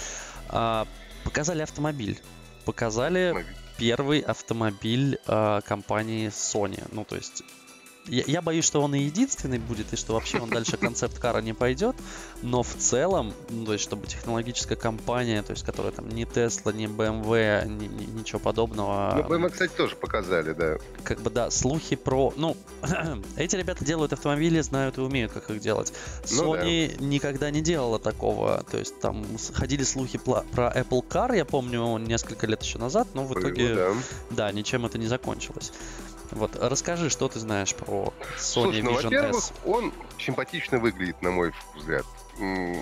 А, 0.50 0.88
показали 1.24 1.62
автомобиль. 1.62 2.20
Показали 2.66 3.46
первый 3.78 4.20
автомобиль 4.20 5.20
а, 5.28 5.62
компании 5.62 6.28
Sony. 6.28 6.84
Ну, 6.92 7.06
то 7.06 7.16
есть 7.16 7.44
я, 8.08 8.24
я 8.26 8.42
боюсь, 8.42 8.66
что 8.66 8.82
он 8.82 8.96
и 8.96 9.00
единственный 9.00 9.60
будет, 9.60 9.94
и 9.94 9.96
что 9.96 10.14
вообще 10.14 10.40
он 10.40 10.50
дальше 10.50 10.78
концепт-кара 10.78 11.42
не 11.42 11.54
пойдет. 11.54 11.96
Но 12.42 12.64
в 12.64 12.76
целом, 12.76 13.34
ну, 13.50 13.66
то 13.66 13.74
есть, 13.74 13.84
чтобы 13.84 14.08
технологическая 14.08 14.76
компания, 14.76 15.42
то 15.44 15.52
есть, 15.52 15.66
которая 15.66 15.92
там 15.92 16.10
не 16.10 16.24
Tesla, 16.24 16.74
не 16.74 16.86
BMW, 16.86 17.68
ни, 17.68 17.86
ни, 17.86 18.20
ничего 18.20 18.40
подобного. 18.40 19.14
Ну, 19.28 19.36
BMW, 19.36 19.50
кстати, 19.50 19.72
тоже 19.72 19.96
показали, 19.96 20.54
да. 20.54 20.78
Как 21.04 21.22
бы, 21.22 21.30
да, 21.30 21.50
слухи 21.52 21.96
про... 21.96 22.34
Ну, 22.36 22.56
эти 23.38 23.56
ребята 23.56 23.84
делают 23.84 24.14
автомобили, 24.14 24.62
знают 24.62 24.98
и 24.98 25.02
умеют, 25.02 25.32
как 25.32 25.50
их 25.50 25.60
делать. 25.60 25.94
Sony 26.24 26.92
ну, 26.92 27.00
да. 27.00 27.06
никогда 27.06 27.52
не 27.52 27.62
делала 27.62 28.00
такого. 28.00 28.64
То 28.70 28.78
есть, 28.78 29.00
там 29.00 29.26
ходили 29.54 29.84
слухи 29.84 30.18
про 30.18 30.44
Apple 30.54 31.06
Car, 31.08 31.36
я 31.36 31.46
помню, 31.46 31.98
несколько 31.98 32.48
лет 32.48 32.62
еще 32.64 32.78
назад, 32.78 33.08
но 33.14 33.26
в 33.26 33.38
итоге, 33.38 33.76
да. 33.76 33.94
да, 34.30 34.52
ничем 34.52 34.86
это 34.86 34.98
не 34.98 35.08
закончилось. 35.08 35.72
Вот, 36.32 36.56
расскажи, 36.56 37.10
что 37.10 37.28
ты 37.28 37.40
знаешь 37.40 37.74
про 37.76 38.14
Sony 38.38 38.38
Слушай, 38.38 38.82
ну, 38.82 38.92
Vision 38.92 39.04
во-первых, 39.04 39.36
S. 39.38 39.54
он 39.66 39.94
симпатично 40.20 40.80
выглядит, 40.80 41.22
на 41.22 41.32
мой 41.32 41.54
взгляд. 41.76 42.06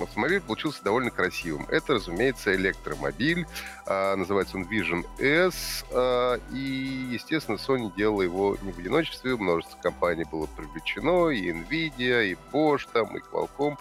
Автомобиль 0.02 0.42
получился 0.42 0.84
довольно 0.84 1.12
красивым. 1.12 1.66
Это, 1.70 1.94
разумеется, 1.94 2.54
электромобиль. 2.56 3.48
А, 3.86 4.16
называется 4.16 4.58
он 4.58 4.64
Vision 4.64 5.06
S. 5.18 5.86
А, 5.92 6.40
и, 6.52 7.08
естественно, 7.12 7.56
Sony 7.56 7.94
делала 7.96 8.22
его 8.22 8.58
не 8.64 8.74
в 8.74 8.80
одиночестве. 8.80 9.38
Множество 9.38 9.78
компаний 9.82 10.25
было 10.30 10.48
привлечено. 10.48 11.30
И 11.30 11.52
Nvidia, 11.52 12.25
и 12.25 12.38
Bosch, 12.52 12.82
там, 12.92 13.16
и 13.16 13.22
Qualcomm 13.22 13.78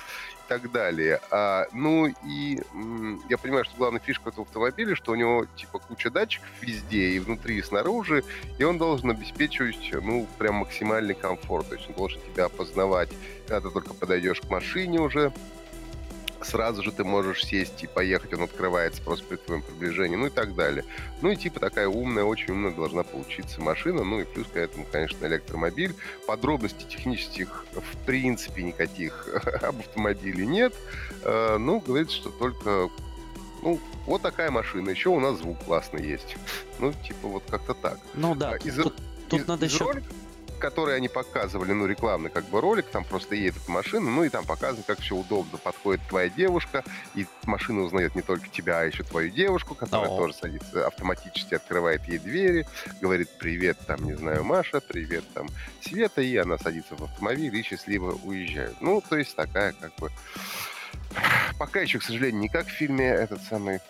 так 0.49 0.71
далее. 0.71 1.21
А, 1.31 1.67
ну 1.73 2.07
и 2.07 2.61
я 3.29 3.39
понимаю, 3.39 3.65
что 3.65 3.77
главная 3.77 4.01
фишка 4.01 4.31
этого 4.31 4.47
автомобиля, 4.47 4.95
что 4.97 5.13
у 5.13 5.15
него 5.15 5.47
типа 5.57 5.79
куча 5.79 6.11
датчиков 6.11 6.49
везде, 6.61 7.11
и 7.11 7.19
внутри, 7.19 7.59
и 7.59 7.63
снаружи, 7.63 8.25
и 8.59 8.65
он 8.65 8.79
должен 8.79 9.11
обеспечивать, 9.11 9.91
ну, 9.93 10.27
прям 10.39 10.57
максимальный 10.57 11.15
комфорт. 11.15 11.69
То 11.69 11.75
есть 11.75 11.89
он 11.89 11.95
должен 11.95 12.21
тебя 12.21 12.47
опознавать, 12.47 13.11
когда 13.47 13.61
ты 13.61 13.71
только 13.73 13.95
подойдешь 13.95 14.41
к 14.41 14.49
машине 14.49 15.01
уже, 15.01 15.33
сразу 16.45 16.83
же 16.83 16.93
ты 16.93 17.05
можешь 17.05 17.45
сесть 17.45 17.83
и 17.83 17.87
поехать, 17.87 18.33
он 18.35 18.43
открывается 18.43 19.03
просто 19.03 19.25
при 19.25 19.37
твоем 19.37 19.63
приближении, 19.63 20.17
ну 20.17 20.27
и 20.27 20.31
так 20.31 20.55
далее. 20.55 20.85
Ну 21.23 21.31
и 21.31 21.37
типа 21.37 21.61
такая 21.61 21.89
умная, 21.89 22.25
очень 22.25 22.53
умная 22.53 22.73
должна 22.73 23.03
получиться 23.03 23.61
машина, 23.61 24.05
ну 24.05 24.21
и 24.21 24.25
плюс 24.25 24.47
к 24.53 24.57
этому, 24.57 24.87
конечно, 24.91 25.27
электромобиль. 25.27 25.95
Подробностей 26.27 26.87
технических 26.89 27.67
в 27.73 28.07
принципе 28.07 28.63
никаких 28.63 29.29
об 29.63 29.81
автомобиле 29.81 30.47
нет. 30.47 30.75
Э, 31.23 31.57
ну, 31.59 31.81
говорится, 31.81 32.17
что 32.17 32.31
только 32.31 32.91
ну, 33.63 33.81
вот 34.07 34.23
такая 34.23 34.51
машина. 34.51 34.91
Еще 34.91 35.09
у 35.09 35.21
нас 35.21 35.39
звук 35.39 35.65
классный 35.65 36.07
есть. 36.07 36.37
Ну, 36.79 36.93
типа 36.93 37.29
вот 37.29 37.43
как-то 37.49 37.75
так. 37.75 37.99
Ну 38.13 38.35
да, 38.35 38.57
из, 38.57 38.77
тут, 38.77 38.95
тут 39.29 39.41
из, 39.41 39.47
надо 39.47 39.67
из 39.67 39.73
еще... 39.73 39.85
Ролика, 39.85 40.07
которые 40.65 40.97
они 40.97 41.09
показывали, 41.09 41.73
ну, 41.73 41.85
рекламный 41.85 42.31
как 42.31 42.47
бы 42.47 42.59
ролик, 42.59 42.87
там 42.87 43.05
просто 43.05 43.35
едет 43.35 43.69
машина, 43.69 44.11
ну, 44.11 44.25
и 44.25 44.31
там 44.31 44.47
показано, 44.47 44.83
как 44.87 44.99
все 45.01 45.15
удобно. 45.15 45.59
Подходит 45.59 46.01
твоя 46.09 46.31
девушка, 46.31 46.83
и 47.15 47.27
машина 47.45 47.83
узнает 47.83 48.15
не 48.15 48.23
только 48.23 48.49
тебя, 48.49 48.81
а 48.81 48.85
еще 48.85 49.03
твою 49.03 49.29
девушку, 49.29 49.75
которая 49.75 50.09
О. 50.09 50.17
тоже 50.17 50.33
садится, 50.33 50.87
автоматически 50.87 51.53
открывает 51.53 52.09
ей 52.09 52.19
двери, 52.19 52.67
говорит 53.03 53.29
«Привет, 53.39 53.77
там, 53.87 54.05
не 54.05 54.15
знаю, 54.15 54.43
Маша, 54.43 54.81
привет, 54.81 55.25
там, 55.35 55.49
Света», 55.83 56.23
и 56.23 56.35
она 56.35 56.57
садится 56.57 56.97
в 56.97 57.05
автомобиль 57.05 57.55
и 57.55 57.63
счастливо 57.63 58.19
уезжает. 58.25 58.77
Ну, 58.81 59.03
то 59.07 59.19
есть 59.19 59.37
такая 59.37 59.75
как 59.79 59.95
бы... 59.97 60.11
Пока 61.59 61.83
еще, 61.83 61.99
к 61.99 62.03
сожалению, 62.03 62.41
не 62.41 62.49
как 62.49 62.69
в 62.69 62.71
фильме 62.71 63.07
этот 63.07 63.43
самый 63.43 63.81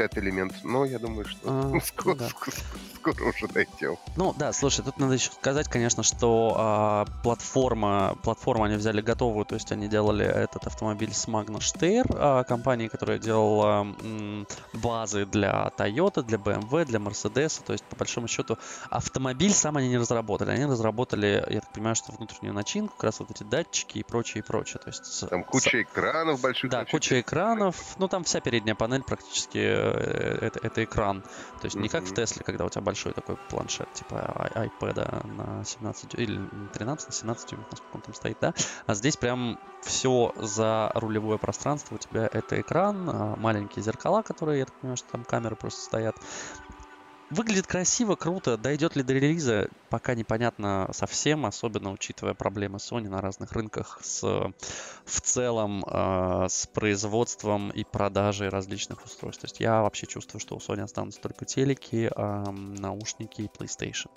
этот 0.00 0.18
элемент, 0.18 0.54
но 0.64 0.84
я 0.84 0.98
думаю, 0.98 1.26
что 1.26 1.38
а, 1.44 1.80
скоро, 1.84 2.14
да. 2.14 2.28
скоро, 2.28 3.28
уже 3.28 3.48
дойдем. 3.48 3.96
Ну 4.16 4.34
да, 4.36 4.52
слушай, 4.52 4.84
тут 4.84 4.98
надо 4.98 5.14
еще 5.14 5.30
сказать, 5.32 5.68
конечно, 5.68 6.02
что 6.02 6.54
а, 6.56 7.04
платформа, 7.22 8.16
платформу 8.22 8.64
они 8.64 8.76
взяли 8.76 9.00
готовую, 9.00 9.44
то 9.44 9.54
есть 9.54 9.72
они 9.72 9.88
делали 9.88 10.26
этот 10.26 10.66
автомобиль 10.66 11.12
с 11.12 11.26
Magna 11.26 11.58
Steyr, 11.58 12.04
а, 12.10 12.44
компании, 12.44 12.88
которая 12.88 13.18
делала 13.18 13.86
м, 14.02 14.46
базы 14.72 15.26
для 15.26 15.70
Toyota, 15.76 16.22
для 16.22 16.38
BMW, 16.38 16.84
для 16.84 16.98
Mercedes, 16.98 17.62
то 17.64 17.72
есть 17.72 17.84
по 17.84 17.96
большому 17.96 18.28
счету 18.28 18.58
автомобиль 18.90 19.52
сам 19.52 19.76
они 19.76 19.88
не 19.88 19.98
разработали, 19.98 20.50
они 20.50 20.64
разработали, 20.64 21.44
я 21.48 21.60
так 21.60 21.72
понимаю, 21.72 21.94
что 21.94 22.12
внутреннюю 22.12 22.54
начинку, 22.54 22.94
как 22.94 23.04
раз 23.04 23.20
вот 23.20 23.30
эти 23.30 23.42
датчики 23.42 23.98
и 23.98 24.02
прочее, 24.02 24.42
и 24.42 24.46
прочее. 24.46 24.80
То 24.82 24.88
есть, 24.88 25.28
там 25.28 25.44
куча 25.44 25.70
с... 25.70 25.74
экранов 25.82 26.40
больших. 26.40 26.70
Да, 26.70 26.84
куча 26.84 27.20
экранов, 27.20 27.76
ну 27.98 28.08
там 28.08 28.24
вся 28.24 28.40
передняя 28.40 28.74
панель 28.74 29.02
практически 29.02 29.87
Э, 29.87 29.87
это, 29.90 30.60
это 30.62 30.84
экран. 30.84 31.22
То 31.60 31.64
есть 31.64 31.76
не 31.76 31.88
как 31.88 32.04
в 32.04 32.14
Тесле, 32.14 32.42
когда 32.44 32.64
у 32.64 32.68
тебя 32.68 32.82
большой 32.82 33.12
такой 33.12 33.36
планшет, 33.48 33.92
типа 33.92 34.50
iPad 34.54 35.26
на 35.26 35.64
17 35.64 36.14
или 36.14 36.40
13 36.72 37.08
на 37.08 37.14
17 37.14 37.50
дюймов, 37.50 37.66
насколько 37.70 37.96
он 37.96 38.02
там 38.02 38.14
стоит, 38.14 38.38
да? 38.40 38.54
А 38.86 38.94
здесь 38.94 39.16
прям 39.16 39.58
все 39.82 40.32
за 40.36 40.90
рулевое 40.94 41.38
пространство. 41.38 41.94
У 41.94 41.98
тебя 41.98 42.28
это 42.32 42.60
экран, 42.60 43.08
а, 43.08 43.36
маленькие 43.36 43.82
зеркала, 43.82 44.22
которые, 44.22 44.60
я 44.60 44.64
так 44.66 44.74
понимаю, 44.80 44.96
что 44.96 45.10
там 45.10 45.24
камеры 45.24 45.56
просто 45.56 45.82
стоят. 45.82 46.16
Выглядит 47.30 47.66
красиво, 47.66 48.14
круто. 48.14 48.56
Дойдет 48.56 48.96
ли 48.96 49.02
до 49.02 49.12
релиза, 49.12 49.68
пока 49.90 50.14
непонятно 50.14 50.88
совсем, 50.92 51.44
особенно 51.44 51.92
учитывая 51.92 52.32
проблемы 52.32 52.78
Sony 52.78 53.08
на 53.08 53.20
разных 53.20 53.52
рынках 53.52 53.98
с, 54.02 54.22
в 54.22 55.20
целом 55.20 55.84
э, 55.84 56.46
с 56.48 56.66
производством 56.68 57.70
и 57.70 57.84
продажей 57.84 58.48
различных 58.48 59.04
устройств. 59.04 59.42
То 59.42 59.44
есть 59.46 59.60
я 59.60 59.82
вообще 59.82 60.06
чувствую, 60.06 60.40
что 60.40 60.56
у 60.56 60.58
Sony 60.58 60.80
останутся 60.80 61.20
только 61.20 61.44
телеки, 61.44 62.10
э, 62.14 62.50
наушники 62.50 63.42
и 63.42 63.46
PlayStation. 63.46 64.10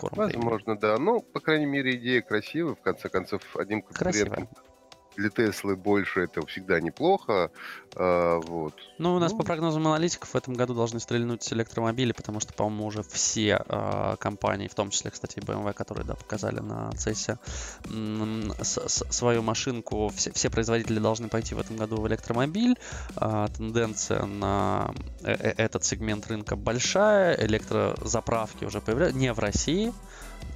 Возможно, 0.00 0.74
времени. 0.74 0.80
да. 0.80 0.98
Ну, 0.98 1.20
по 1.20 1.40
крайней 1.40 1.66
мере, 1.66 1.96
идея 1.96 2.22
красивая. 2.22 2.74
В 2.74 2.80
конце 2.80 3.10
концев, 3.10 3.42
одним 3.54 3.82
конкурентом... 3.82 4.46
Красиво 4.46 4.73
для 5.16 5.30
Теслы 5.30 5.76
больше 5.76 6.20
это 6.20 6.44
всегда 6.46 6.80
неплохо. 6.80 7.50
А, 7.96 8.40
вот. 8.40 8.74
Ну, 8.98 9.14
у 9.14 9.18
нас 9.18 9.32
ну, 9.32 9.38
по 9.38 9.44
прогнозам 9.44 9.86
аналитиков 9.86 10.30
в 10.30 10.36
этом 10.36 10.54
году 10.54 10.74
должны 10.74 11.00
стрельнуть 11.00 11.52
электромобили, 11.52 12.12
потому 12.12 12.40
что, 12.40 12.52
по-моему, 12.52 12.86
уже 12.86 13.02
все 13.02 13.62
э, 13.66 14.16
компании, 14.18 14.68
в 14.68 14.74
том 14.74 14.90
числе, 14.90 15.10
кстати, 15.10 15.38
BMW, 15.38 15.72
которые 15.72 16.04
да, 16.04 16.14
показали 16.14 16.60
на 16.60 16.90
CES 16.94 17.38
свою 19.12 19.42
машинку, 19.42 20.10
все, 20.14 20.32
все 20.32 20.50
производители 20.50 20.98
должны 20.98 21.28
пойти 21.28 21.54
в 21.54 21.58
этом 21.58 21.76
году 21.76 22.00
в 22.00 22.08
электромобиль. 22.08 22.76
Э, 23.16 23.48
тенденция 23.56 24.26
на 24.26 24.92
э 25.22 25.34
-э 25.34 25.54
этот 25.56 25.84
сегмент 25.84 26.26
рынка 26.26 26.56
большая, 26.56 27.36
электрозаправки 27.46 28.64
уже 28.64 28.80
появляются, 28.80 29.18
не 29.18 29.32
в 29.32 29.38
России, 29.38 29.92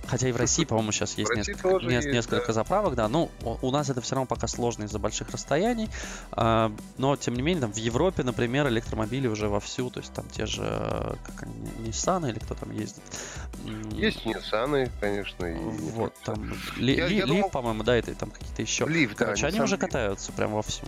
Хотя 0.07 0.29
и 0.29 0.33
в 0.33 0.37
России, 0.37 0.65
по-моему, 0.67 0.93
сейчас 0.93 1.17
есть 1.19 1.35
несколько, 1.35 1.85
не, 1.85 1.95
есть, 1.95 2.09
несколько 2.09 2.49
да. 2.49 2.53
заправок, 2.53 2.95
да. 2.95 3.09
Ну, 3.09 3.31
у 3.43 3.71
нас 3.71 3.91
это 3.91 4.01
все 4.01 4.15
равно 4.15 4.27
пока 4.27 4.47
сложно 4.47 4.85
из-за 4.85 4.99
больших 4.99 5.31
расстояний. 5.31 5.89
А, 6.33 6.73
но, 6.97 7.17
тем 7.17 7.35
не 7.35 7.43
менее, 7.43 7.63
там 7.63 7.73
в 7.73 7.77
Европе, 7.77 8.23
например, 8.23 8.69
электромобили 8.69 9.27
уже 9.27 9.49
вовсю, 9.49 9.91
то 9.91 10.01
есть 10.01 10.13
там 10.13 10.27
те 10.31 10.47
же, 10.47 10.63
как 11.25 11.43
они, 11.43 11.89
Nissan 11.89 12.29
или 12.31 12.39
кто 12.39 12.55
там 12.55 12.71
ездит. 12.73 13.03
Есть 13.93 14.25
Nissan, 14.25 14.91
конечно. 15.01 15.47
И 15.47 15.59
вот, 15.93 16.15
там 16.25 16.53
думал... 17.27 17.51
по-моему, 17.51 17.83
да, 17.83 17.97
это 17.97 18.15
там 18.15 18.31
какие-то 18.31 18.63
еще. 18.63 18.87
Лив, 18.87 19.15
Короче, 19.15 19.43
да, 19.43 19.49
они 19.49 19.61
уже 19.61 19.77
катаются 19.77 20.33
прям 20.33 20.53
вовсю. 20.53 20.87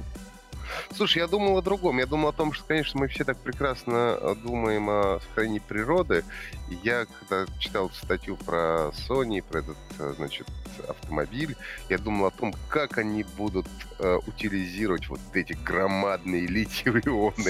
Слушай, 0.95 1.19
я 1.19 1.27
думал 1.27 1.59
о 1.59 1.63
другом. 1.63 1.99
Я 1.99 2.07
думал 2.07 2.29
о 2.29 2.33
том, 2.33 2.53
что, 2.53 2.65
конечно, 2.65 3.01
мы 3.01 3.09
все 3.09 3.25
так 3.25 3.39
прекрасно 3.39 4.17
э, 4.21 4.35
думаем 4.43 4.89
о 4.89 5.21
сохранении 5.21 5.61
природы. 5.61 6.25
И 6.69 6.79
я, 6.83 7.07
когда 7.07 7.47
читал 7.59 7.91
статью 7.91 8.37
про 8.37 8.93
Sony, 9.09 9.43
про 9.43 9.61
этот, 9.61 9.77
э, 9.99 10.15
значит, 10.17 10.47
автомобиль, 10.89 11.57
я 11.89 11.99
думал 11.99 12.27
о 12.27 12.31
том, 12.31 12.55
как 12.69 12.99
они 12.99 13.25
будут 13.37 13.67
э, 13.99 14.19
утилизировать 14.27 15.09
вот 15.09 15.21
эти 15.35 15.53
громадные 15.53 16.47
литиевые 16.47 17.01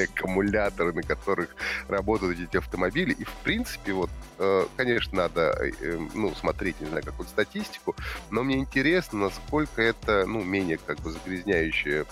аккумуляторы, 0.04 0.92
на 0.92 1.02
которых 1.02 1.54
работают 1.88 2.40
эти 2.40 2.56
автомобили. 2.56 3.12
И, 3.12 3.24
в 3.24 3.32
принципе, 3.44 3.92
вот, 3.92 4.10
э, 4.38 4.66
конечно, 4.76 5.16
надо, 5.16 5.56
э, 5.60 5.72
э 5.80 5.98
ну, 6.14 6.34
смотреть, 6.34 6.80
не 6.80 6.86
знаю, 6.86 7.04
какую-то 7.04 7.30
статистику, 7.30 7.94
но 8.30 8.42
мне 8.42 8.56
интересно, 8.56 9.20
насколько 9.20 9.82
это, 9.82 10.24
ну, 10.26 10.42
менее 10.42 10.78
как 10.78 11.00
бы 11.00 11.10
загрязняющее 11.10 12.06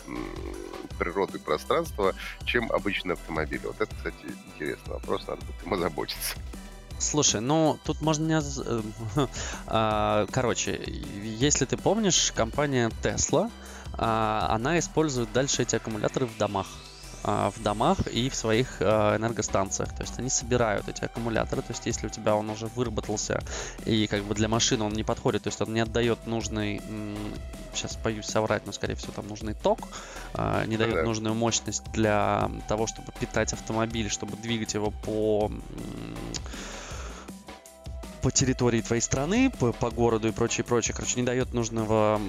и 1.34 1.38
пространство, 1.38 2.14
чем 2.44 2.70
обычный 2.72 3.14
автомобиль. 3.14 3.60
Вот 3.64 3.80
это, 3.80 3.94
кстати, 3.94 4.16
интересный 4.54 4.94
вопрос, 4.94 5.26
надо 5.26 5.44
будет 5.44 5.62
им 5.64 5.74
озаботиться. 5.74 6.36
Слушай, 6.98 7.40
ну 7.40 7.78
тут 7.84 8.00
можно 8.00 8.24
не... 8.24 9.28
А, 9.66 10.26
короче, 10.30 10.80
если 11.22 11.64
ты 11.64 11.76
помнишь, 11.76 12.32
компания 12.34 12.90
Tesla, 13.02 13.50
а, 13.92 14.48
она 14.50 14.78
использует 14.78 15.32
дальше 15.32 15.62
эти 15.62 15.76
аккумуляторы 15.76 16.26
в 16.26 16.36
домах. 16.36 16.66
А, 17.24 17.50
в 17.50 17.62
домах 17.62 18.06
и 18.06 18.28
в 18.28 18.34
своих 18.34 18.76
а, 18.80 19.16
энергостанциях. 19.16 19.92
То 19.94 20.02
есть 20.02 20.18
они 20.18 20.30
собирают 20.30 20.88
эти 20.88 21.04
аккумуляторы. 21.04 21.62
То 21.62 21.72
есть 21.72 21.84
если 21.86 22.06
у 22.06 22.10
тебя 22.10 22.36
он 22.36 22.48
уже 22.50 22.66
выработался 22.66 23.42
и 23.84 24.06
как 24.06 24.22
бы 24.22 24.34
для 24.34 24.48
машины 24.48 24.84
он 24.84 24.92
не 24.92 25.02
подходит, 25.02 25.42
то 25.42 25.48
есть 25.48 25.60
он 25.60 25.74
не 25.74 25.80
отдает 25.80 26.26
нужный, 26.26 26.80
сейчас 27.74 27.96
боюсь 27.96 28.26
соврать, 28.26 28.66
но 28.66 28.72
скорее 28.72 28.94
всего 28.94 29.12
там 29.12 29.26
нужный 29.26 29.54
ток, 29.54 29.80
а, 30.34 30.64
не 30.66 30.76
дает 30.76 31.04
нужную 31.04 31.34
мощность 31.34 31.82
для 31.92 32.50
того, 32.68 32.86
чтобы 32.86 33.12
питать 33.18 33.52
автомобиль, 33.52 34.10
чтобы 34.10 34.36
двигать 34.36 34.74
его 34.74 34.90
по 34.90 35.50
по 38.28 38.32
территории 38.32 38.82
твоей 38.82 39.00
страны, 39.00 39.50
по, 39.58 39.72
по 39.72 39.90
городу 39.90 40.28
и 40.28 40.32
прочее, 40.32 40.62
прочее, 40.62 40.94
короче, 40.94 41.18
не 41.18 41.22
дает 41.24 41.54
нужного 41.54 42.20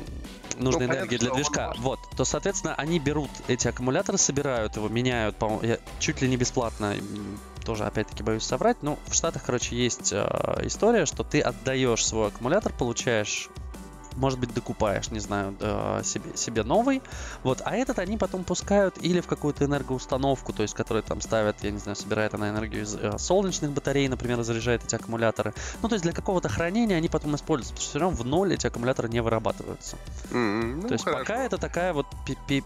нужной 0.57 0.87
ну, 0.87 0.93
энергии 0.93 1.17
для 1.17 1.33
движка, 1.33 1.73
вот, 1.77 1.99
то, 2.15 2.23
соответственно, 2.23 2.73
они 2.75 2.99
берут 2.99 3.29
эти 3.49 3.67
аккумуляторы, 3.67 4.17
собирают 4.17 4.77
его, 4.77 4.87
меняют, 4.87 5.35
по-моему, 5.35 5.77
чуть 5.99 6.21
ли 6.21 6.29
не 6.29 6.37
бесплатно, 6.37 6.95
тоже, 7.65 7.83
опять-таки, 7.83 8.23
боюсь 8.23 8.43
соврать, 8.43 8.77
но 8.81 8.97
в 9.07 9.13
Штатах, 9.13 9.43
короче, 9.45 9.75
есть 9.75 10.13
э, 10.13 10.25
история, 10.63 11.05
что 11.05 11.25
ты 11.25 11.41
отдаешь 11.41 12.05
свой 12.05 12.27
аккумулятор, 12.27 12.71
получаешь 12.71 13.49
может 14.19 14.39
быть, 14.39 14.53
докупаешь, 14.53 15.09
не 15.11 15.19
знаю, 15.19 15.55
себе, 16.03 16.35
себе 16.35 16.63
новый. 16.63 17.01
Вот, 17.43 17.61
а 17.65 17.75
этот 17.75 17.99
они 17.99 18.17
потом 18.17 18.43
пускают 18.43 18.95
или 19.01 19.21
в 19.21 19.27
какую-то 19.27 19.65
энергоустановку, 19.65 20.53
то 20.53 20.61
есть, 20.61 20.73
которая 20.73 21.03
там 21.03 21.21
ставят, 21.21 21.63
я 21.63 21.71
не 21.71 21.79
знаю, 21.79 21.95
собирает 21.95 22.33
она 22.33 22.49
энергию 22.49 22.83
из 22.83 22.95
э, 22.95 23.17
солнечных 23.17 23.71
батарей, 23.71 24.07
например, 24.07 24.41
заряжает 24.43 24.83
эти 24.83 24.95
аккумуляторы. 24.95 25.53
Ну, 25.81 25.89
то 25.89 25.95
есть, 25.95 26.03
для 26.03 26.13
какого-то 26.13 26.49
хранения 26.49 26.97
они 26.97 27.09
потом 27.09 27.35
используются, 27.35 27.73
потому 27.73 27.83
что 27.83 27.89
все 27.89 27.99
равно 27.99 28.17
в 28.17 28.25
ноль 28.25 28.53
эти 28.53 28.67
аккумуляторы 28.67 29.09
не 29.09 29.21
вырабатываются. 29.21 29.97
Mm-hmm, 30.31 30.75
ну, 30.81 30.87
то 30.87 30.93
есть, 30.93 31.03
хорошо. 31.03 31.19
пока 31.19 31.43
это 31.43 31.57
такая 31.57 31.93
вот 31.93 32.07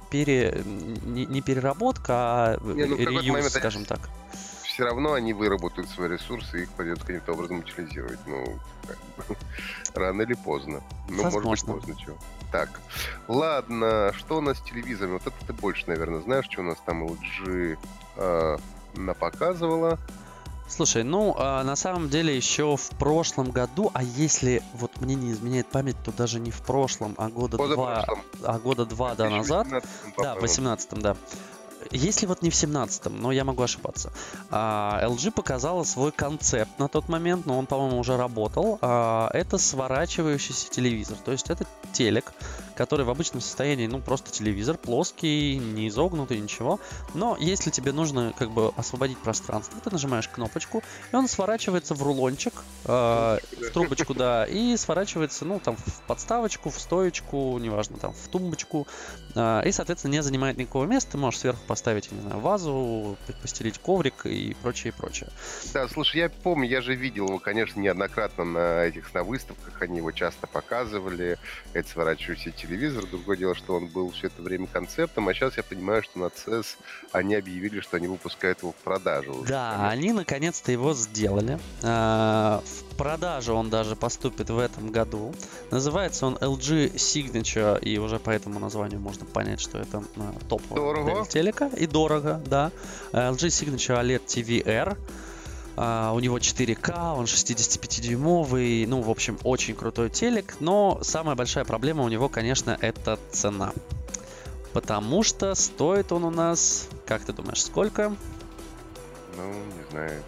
пере... 0.10 0.64
не, 0.66 1.42
переработка, 1.42 2.14
а 2.14 2.60
не, 2.64 2.86
ну, 2.86 2.98
реюз, 2.98 3.52
скажем 3.52 3.86
так 3.86 4.10
все 4.74 4.86
равно 4.86 5.14
они 5.14 5.34
выработают 5.34 5.88
свои 5.88 6.10
ресурсы, 6.10 6.60
и 6.60 6.64
их 6.64 6.72
придется 6.72 7.06
каким-то 7.06 7.34
образом 7.34 7.60
утилизировать. 7.60 8.20
Ну, 8.26 8.58
как 8.88 8.98
бы, 9.28 9.36
рано 9.94 10.24
или 10.24 10.34
поздно. 10.34 10.82
Ну, 11.10 11.24
Возможно. 11.24 11.50
может 11.50 11.66
быть, 11.66 11.76
поздно 11.76 11.96
чего. 11.96 12.18
Так, 12.52 12.82
ладно, 13.28 14.12
что 14.16 14.38
у 14.38 14.42
нас 14.42 14.58
с 14.58 14.62
телевизорами? 14.62 15.14
Вот 15.14 15.28
это 15.28 15.36
ты 15.46 15.54
больше, 15.54 15.84
наверное, 15.88 16.22
знаешь, 16.22 16.46
что 16.50 16.62
у 16.62 16.64
нас 16.64 16.78
там 16.86 17.04
LG 17.04 17.78
э, 18.16 18.58
напоказывала. 18.96 20.00
Слушай, 20.68 21.04
ну, 21.04 21.36
э, 21.38 21.64
на 21.64 21.76
самом 21.76 22.10
деле 22.10 22.36
еще 22.36 22.76
в 22.76 22.90
прошлом 22.98 23.52
году, 23.52 23.92
а 23.94 24.02
если 24.02 24.64
вот 24.74 25.00
мне 25.02 25.14
не 25.14 25.32
изменяет 25.34 25.68
память, 25.68 25.98
то 26.04 26.12
даже 26.12 26.40
не 26.40 26.50
в 26.50 26.62
прошлом, 26.62 27.14
а 27.20 27.30
года 27.30 27.58
два, 27.58 28.08
а 28.44 28.60
года 28.60 28.86
два 28.86 29.14
да, 29.14 29.30
назад, 29.30 29.68
да, 30.18 30.36
в 30.36 30.42
18 30.42 30.90
да, 31.00 31.16
если 31.92 32.26
вот 32.26 32.42
не 32.42 32.50
в 32.50 32.54
17-м, 32.54 33.22
но 33.22 33.32
я 33.32 33.44
могу 33.44 33.64
ошибаться, 33.64 34.12
а, 34.52 35.02
LG 35.04 35.32
показала 35.32 35.84
свой 35.84 36.12
концепт 36.12 36.72
на 36.80 36.88
тот 36.88 37.10
момент, 37.10 37.46
но 37.46 37.58
он, 37.58 37.66
по-моему, 37.66 38.00
уже 38.00 38.18
работал. 38.18 38.78
А, 38.82 39.30
это 39.34 39.58
сворачивающийся 39.58 40.70
телевизор. 40.70 41.18
То 41.24 41.32
есть 41.32 41.50
это 41.50 41.66
телек, 41.92 42.34
который 42.76 43.06
в 43.06 43.10
обычном 43.10 43.42
состоянии, 43.42 43.88
ну, 43.88 44.00
просто 44.00 44.32
телевизор, 44.32 44.78
плоский, 44.78 45.58
не 45.58 45.88
изогнутый, 45.88 46.40
ничего. 46.40 46.80
Но 47.14 47.38
если 47.40 47.70
тебе 47.70 47.92
нужно 47.92 48.34
как 48.38 48.52
бы 48.52 48.72
освободить 48.76 49.18
пространство, 49.18 49.80
ты 49.82 49.90
нажимаешь 49.92 50.28
кнопочку, 50.28 50.84
и 51.12 51.16
он 51.16 51.28
сворачивается 51.28 51.96
в 51.96 52.04
рулончик, 52.04 52.54
э, 52.86 52.90
в 52.90 53.72
трубочку, 53.74 54.14
да, 54.14 54.46
и 54.46 54.76
сворачивается, 54.78 55.46
ну, 55.46 55.60
там, 55.60 55.76
в 55.76 56.02
подставочку, 56.08 56.70
в 56.70 56.80
стоечку, 56.80 57.58
неважно, 57.60 57.98
там, 57.98 58.14
в 58.14 58.28
тумбочку, 58.28 58.88
э, 59.36 59.68
и, 59.68 59.72
соответственно, 59.72 60.12
не 60.12 60.24
занимает 60.24 60.58
никакого 60.58 60.86
места, 60.86 61.14
ты 61.14 61.18
можешь 61.18 61.40
сверху 61.40 61.62
поставить, 61.68 62.12
не 62.12 62.22
знаю, 62.22 62.40
вазу, 62.40 63.18
постелить 63.42 63.78
коврик 63.80 64.26
и 64.26 64.56
прочее, 64.62 64.94
прочее. 64.94 65.30
Да, 65.74 65.88
слушай, 65.88 66.18
я 66.18 66.30
помню, 66.30 66.68
я 66.68 66.82
же 66.82 66.96
видел 66.96 67.28
его, 67.28 67.40
конечно, 67.40 67.80
неоднократно 67.80 68.44
на 68.44 68.84
этих, 68.84 69.14
на 69.14 69.24
выставках, 69.24 69.82
они 69.82 69.98
его 69.98 70.12
часто 70.12 70.48
показывали, 70.48 71.38
это 71.74 71.90
сворачивающийся 71.90 72.52
телевизор. 72.64 73.06
Другое 73.06 73.38
дело, 73.38 73.56
что 73.56 73.76
он 73.76 73.88
был 73.88 74.12
все 74.12 74.28
это 74.28 74.42
время 74.42 74.68
концептом, 74.68 75.28
а 75.28 75.34
сейчас 75.34 75.58
я 75.58 75.64
понимаю, 75.64 76.04
что 76.04 76.20
на 76.20 76.26
CES 76.26 76.78
они 77.12 77.36
объявили, 77.36 77.82
что 77.82 77.98
они 77.98 78.08
выпускают 78.08 78.60
его 78.60 78.72
в 78.72 78.76
продажу. 78.76 79.44
Да, 79.48 79.90
они 79.90 80.14
наконец-то 80.14 80.72
его 80.72 80.94
сделали. 80.94 81.60
А, 81.84 82.64
в 82.66 82.96
продажу 82.96 83.54
он 83.54 83.70
даже 83.70 83.96
поступит 83.96 84.50
в 84.50 84.58
этом 84.58 84.92
году. 84.92 85.34
Называется 85.72 86.26
он 86.26 86.36
LG 86.36 86.96
Signature, 86.96 87.80
и 87.82 87.98
уже 87.98 88.20
по 88.20 88.30
этому 88.30 88.60
названию 88.60 89.00
можно 89.00 89.26
понять, 89.26 89.60
что 89.60 89.80
это 89.80 90.04
а, 90.18 90.34
топовый 90.48 91.26
телека. 91.28 91.70
И 91.78 91.88
дорого, 91.88 92.42
да. 92.46 92.72
LG 93.12 93.48
Signature 93.48 94.02
OLED 94.02 94.26
TV 94.26 94.68
R. 94.68 94.98
Uh, 95.76 96.14
у 96.14 96.20
него 96.20 96.38
4К, 96.38 97.18
он 97.18 97.26
65-дюймовый, 97.26 98.86
ну, 98.86 99.02
в 99.02 99.10
общем, 99.10 99.40
очень 99.44 99.74
крутой 99.74 100.12
телек, 100.12 100.56
но 100.60 101.00
самая 101.02 101.36
большая 101.36 101.66
проблема 101.66 102.04
у 102.04 102.10
него, 102.10 102.30
конечно, 102.30 102.78
это 102.80 103.18
цена. 103.32 103.74
Потому 104.72 105.24
что 105.24 105.56
стоит 105.56 106.12
он 106.12 106.26
у 106.26 106.30
нас, 106.30 106.88
как 107.08 107.24
ты 107.24 107.34
думаешь, 107.34 107.64
сколько? 107.64 108.16
Ну, 109.36 109.54
не 109.54 109.90
знаю. 109.90 110.22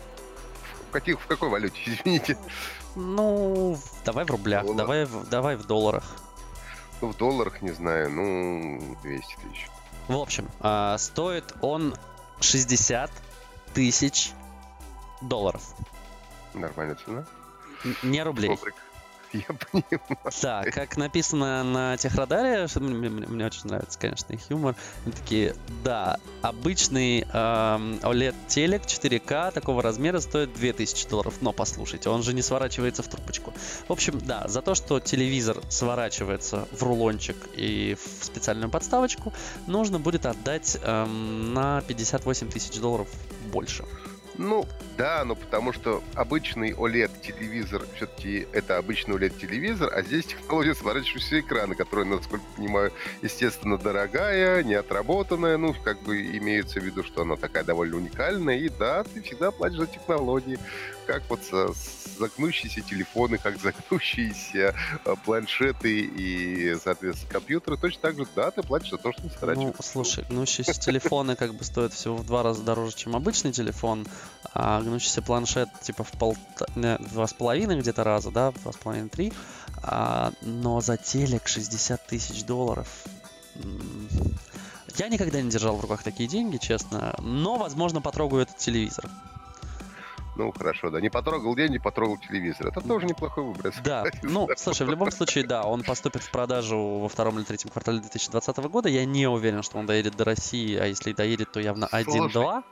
В, 0.89 0.91
каких, 0.91 1.21
в 1.21 1.27
какой 1.27 1.49
валюте, 1.49 1.79
извините? 1.85 2.37
Ну, 2.95 3.77
давай 4.03 4.25
в 4.25 4.31
рублях, 4.31 4.65
давай, 4.75 5.07
давай 5.29 5.57
в 5.57 5.67
долларах. 5.67 6.05
Ну, 7.01 7.09
в 7.11 7.17
долларах, 7.17 7.61
не 7.61 7.71
знаю, 7.71 8.09
ну, 8.09 8.97
200 9.03 9.35
тысяч. 9.43 9.67
В 10.07 10.15
общем, 10.15 10.47
uh, 10.61 10.97
стоит 10.97 11.53
он 11.61 11.95
60 12.39 13.11
тысяч 13.73 14.33
долларов. 15.27 15.63
Нормальная 16.53 16.95
цена. 16.95 17.25
Не 18.03 18.23
рублей. 18.23 18.57
Я 19.33 19.41
понимаю. 19.71 20.17
Да, 20.41 20.63
как 20.63 20.95
написано 20.95 21.61
на 21.63 21.97
техрадаре, 21.97 22.67
что 22.69 22.79
мне, 22.79 23.09
мне- 23.09 23.27
мне 23.27 23.45
очень 23.45 23.65
нравится, 23.65 23.99
конечно, 23.99 24.31
их 24.31 24.49
юмор. 24.49 24.75
Они 25.03 25.11
такие, 25.11 25.55
да, 25.83 26.17
обычный 26.41 27.21
эм, 27.23 27.95
OLED-телек 28.01 28.83
4К 28.83 29.51
такого 29.51 29.81
размера 29.81 30.21
стоит 30.21 30.53
2000 30.53 31.09
долларов. 31.09 31.33
Но 31.41 31.51
послушайте, 31.51 32.07
он 32.09 32.23
же 32.23 32.33
не 32.33 32.41
сворачивается 32.41 33.03
в 33.03 33.09
трубочку. 33.09 33.53
В 33.89 33.91
общем, 33.91 34.19
да, 34.19 34.47
за 34.47 34.61
то, 34.61 34.73
что 34.73 35.01
телевизор 35.01 35.57
сворачивается 35.69 36.65
в 36.71 36.81
рулончик 36.83 37.35
и 37.57 37.95
в 37.95 38.23
специальную 38.23 38.69
подставочку, 38.69 39.33
нужно 39.67 39.99
будет 39.99 40.25
отдать 40.25 40.77
эм, 40.81 41.53
на 41.53 41.81
58 41.81 42.49
тысяч 42.51 42.79
долларов 42.79 43.09
больше. 43.51 43.83
Ну, 44.37 44.65
да, 44.97 45.23
но 45.23 45.35
потому 45.35 45.71
что 45.71 46.03
обычный 46.13 46.71
OLED-телевизор, 46.71 47.85
все-таки 47.95 48.47
это 48.51 48.77
обычный 48.77 49.15
OLED-телевизор, 49.15 49.91
а 49.93 50.01
здесь 50.01 50.25
технология 50.25 50.75
сворачивающегося 50.75 51.39
экрана, 51.39 51.75
которая, 51.75 52.05
насколько 52.05 52.43
понимаю, 52.55 52.91
естественно, 53.21 53.77
дорогая, 53.77 54.63
неотработанная, 54.63 55.57
ну, 55.57 55.73
как 55.83 56.01
бы 56.01 56.21
имеется 56.37 56.79
в 56.79 56.83
виду, 56.83 57.03
что 57.03 57.21
она 57.21 57.35
такая 57.37 57.63
довольно 57.63 57.97
уникальная, 57.97 58.57
и 58.57 58.69
да, 58.69 59.03
ты 59.03 59.21
всегда 59.21 59.51
платишь 59.51 59.79
за 59.79 59.87
технологии, 59.87 60.59
как 61.05 61.23
вот 61.29 61.39
загнущиеся 62.17 62.81
телефоны, 62.81 63.37
как 63.37 63.57
загнущиеся 63.61 64.73
э, 65.05 65.15
планшеты 65.25 65.99
и, 66.01 66.75
соответственно, 66.83 67.31
компьютеры, 67.31 67.77
точно 67.77 68.01
так 68.01 68.17
же, 68.17 68.25
да, 68.35 68.51
ты 68.51 68.63
платишь 68.63 68.91
за 68.91 68.97
то, 68.97 69.11
что 69.11 69.21
не 69.23 69.29
Ну, 69.29 69.35
сворачивается. 69.37 69.83
слушай, 69.83 70.25
гнущиеся 70.29 70.73
телефоны 70.73 71.35
как 71.35 71.53
бы 71.55 71.63
стоят 71.63 71.93
всего 71.93 72.15
в 72.15 72.25
два 72.25 72.43
раза 72.43 72.63
дороже, 72.63 72.95
чем 72.95 73.15
обычный 73.15 73.51
телефон, 73.51 74.07
а 74.53 74.81
гнущийся 74.81 75.21
планшет 75.21 75.69
типа 75.81 76.03
в 76.03 76.11
пол... 76.11 76.37
два 76.75 77.27
с 77.27 77.33
половиной 77.33 77.79
где-то 77.79 78.03
раза, 78.03 78.31
да, 78.31 78.51
в 78.51 78.61
два 78.61 78.71
с 78.71 78.77
половиной, 78.77 79.09
три, 79.09 79.33
А, 79.83 80.31
но 80.41 80.81
за 80.81 80.97
телек 80.97 81.47
60 81.47 82.07
тысяч 82.07 82.43
долларов. 82.45 82.87
Я 84.97 85.09
никогда 85.09 85.41
не 85.41 85.49
держал 85.49 85.75
в 85.75 85.81
руках 85.81 86.03
такие 86.03 86.29
деньги, 86.29 86.57
честно, 86.57 87.13
но, 87.19 87.57
возможно, 87.57 88.01
потрогаю 88.01 88.43
этот 88.43 88.57
телевизор. 88.57 89.09
Ну, 90.35 90.51
хорошо, 90.51 90.89
да. 90.89 90.99
Не 90.99 91.09
потрогал 91.09 91.55
день, 91.55 91.71
не 91.71 91.79
потрогал 91.79 92.17
телевизор. 92.17 92.67
Это 92.67 92.81
тоже 92.81 93.05
неплохой 93.05 93.45
выбор. 93.45 93.73
Да, 93.83 94.05
ну, 94.23 94.47
слушай, 94.57 94.85
в 94.85 94.89
любом 94.89 95.11
случае, 95.11 95.45
да, 95.45 95.63
он 95.65 95.83
поступит 95.83 96.23
в 96.23 96.31
продажу 96.31 96.77
во 96.99 97.07
втором 97.09 97.37
или 97.37 97.45
третьем 97.45 97.69
квартале 97.69 97.99
2020 97.99 98.57
года. 98.69 98.89
Я 98.89 99.05
не 99.05 99.27
уверен, 99.27 99.63
что 99.63 99.77
он 99.77 99.85
доедет 99.85 100.15
до 100.15 100.25
России, 100.25 100.75
а 100.77 100.85
если 100.85 101.11
и 101.11 101.13
доедет, 101.13 101.51
то 101.51 101.59
явно 101.59 101.87
Слушай, 101.87 102.31
1-2. 102.33 102.63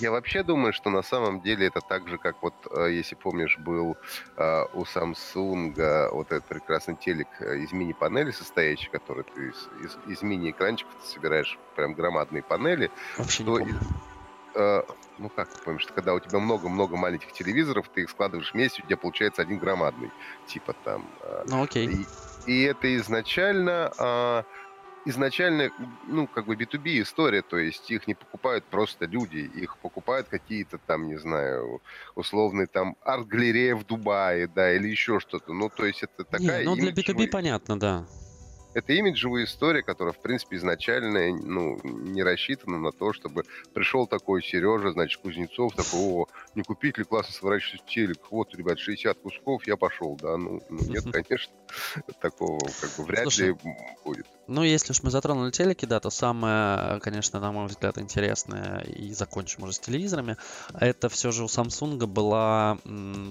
Я 0.00 0.10
вообще 0.12 0.42
думаю, 0.44 0.72
что 0.72 0.90
на 0.90 1.02
самом 1.02 1.40
деле 1.40 1.66
это 1.66 1.80
так 1.80 2.08
же, 2.08 2.18
как 2.18 2.40
вот, 2.42 2.54
э, 2.70 2.92
если 2.92 3.16
помнишь, 3.16 3.58
был 3.58 3.96
э, 4.36 4.64
у 4.74 4.82
Samsung 4.84 5.74
э, 5.76 6.10
вот 6.12 6.30
этот 6.30 6.44
прекрасный 6.44 6.94
телек 6.94 7.26
из 7.40 7.72
мини-панели 7.72 8.30
состоящий, 8.30 8.88
который 8.90 9.24
ты 9.24 9.48
из, 9.48 9.68
из- 9.84 9.98
из 10.06 10.22
мини-экранчиков 10.22 10.92
ты 11.02 11.08
собираешь 11.08 11.58
прям 11.74 11.94
громадные 11.94 12.42
панели. 12.42 12.90
Вообще 13.16 13.42
не 13.42 13.48
Что 13.50 13.58
помню. 13.58 13.78
Э, 14.54 14.82
ну 15.18 15.30
как 15.30 15.50
ты 15.50 15.58
помнишь, 15.62 15.82
что 15.82 15.92
когда 15.92 16.14
у 16.14 16.20
тебя 16.20 16.38
много-много 16.38 16.96
маленьких 16.96 17.32
телевизоров, 17.32 17.88
ты 17.90 18.02
их 18.02 18.10
складываешь 18.10 18.52
вместе, 18.54 18.82
у 18.82 18.86
тебя 18.86 18.96
получается 18.96 19.42
один 19.42 19.58
громадный. 19.58 20.12
Типа 20.44 20.74
там 20.82 21.14
э, 21.22 21.42
Ну 21.46 21.62
окей. 21.62 21.88
И, 21.88 22.06
и 22.44 22.62
это 22.62 22.96
изначально, 22.96 23.92
а, 23.98 24.44
изначально, 25.04 25.70
ну, 26.02 26.28
как 26.28 26.46
бы 26.46 26.54
B2B 26.56 27.02
история, 27.02 27.42
то 27.42 27.58
есть 27.58 27.90
их 27.90 28.06
не 28.06 28.14
покупают 28.14 28.68
просто 28.68 29.06
люди, 29.06 29.36
их 29.38 29.78
покупают 29.80 30.28
какие-то 30.28 30.78
там, 30.86 31.06
не 31.06 31.16
знаю, 31.18 31.80
условные 32.14 32.66
там 32.66 32.96
арт-галерея 33.00 33.74
в 33.74 33.84
Дубае, 33.84 34.46
да, 34.48 34.72
или 34.74 34.88
еще 34.88 35.20
что-то. 35.20 35.52
Ну, 35.52 35.70
то 35.70 35.84
есть 35.86 36.02
это 36.02 36.24
такая 36.24 36.60
Не, 36.60 36.64
ну 36.64 36.76
для 36.76 36.90
B2B 36.90 37.24
имиджевая- 37.24 37.30
понятно, 37.30 37.78
да. 37.78 38.06
Это 38.74 38.92
имиджевая 38.92 39.44
история, 39.44 39.82
которая, 39.82 40.12
в 40.12 40.20
принципе, 40.20 40.56
изначально 40.56 41.28
ну, 41.30 41.78
не 41.84 42.22
рассчитана 42.22 42.78
на 42.78 42.92
то, 42.92 43.12
чтобы 43.12 43.44
пришел 43.74 44.06
такой 44.06 44.42
Сережа, 44.42 44.92
значит, 44.92 45.20
Кузнецов, 45.20 45.74
такой, 45.74 46.00
о, 46.00 46.26
не 46.54 46.62
купить 46.62 46.98
ли 46.98 47.04
классно 47.04 47.34
сворачивающийся 47.34 47.84
телек? 47.86 48.18
Вот, 48.30 48.54
ребят, 48.54 48.78
60 48.78 49.18
кусков, 49.18 49.66
я 49.66 49.76
пошел, 49.76 50.16
да, 50.16 50.36
ну, 50.36 50.62
ну, 50.68 50.78
нет, 50.88 51.04
конечно, 51.10 51.52
такого 52.20 52.58
как 52.80 52.90
бы 52.96 53.04
вряд 53.04 53.36
ли 53.38 53.54
будет. 54.04 54.26
Ну, 54.48 54.62
если 54.62 54.92
уж 54.92 55.02
мы 55.02 55.10
затронули 55.10 55.50
телеки, 55.50 55.84
да, 55.84 56.00
то 56.00 56.08
самое, 56.08 57.00
конечно, 57.00 57.38
на 57.38 57.52
мой 57.52 57.66
взгляд, 57.66 57.98
интересное, 57.98 58.80
и 58.80 59.12
закончим 59.12 59.64
уже 59.64 59.74
с 59.74 59.78
телевизорами, 59.78 60.38
это 60.72 61.10
все 61.10 61.32
же 61.32 61.44
у 61.44 61.48
Samsung 61.48 62.06
была, 62.06 62.78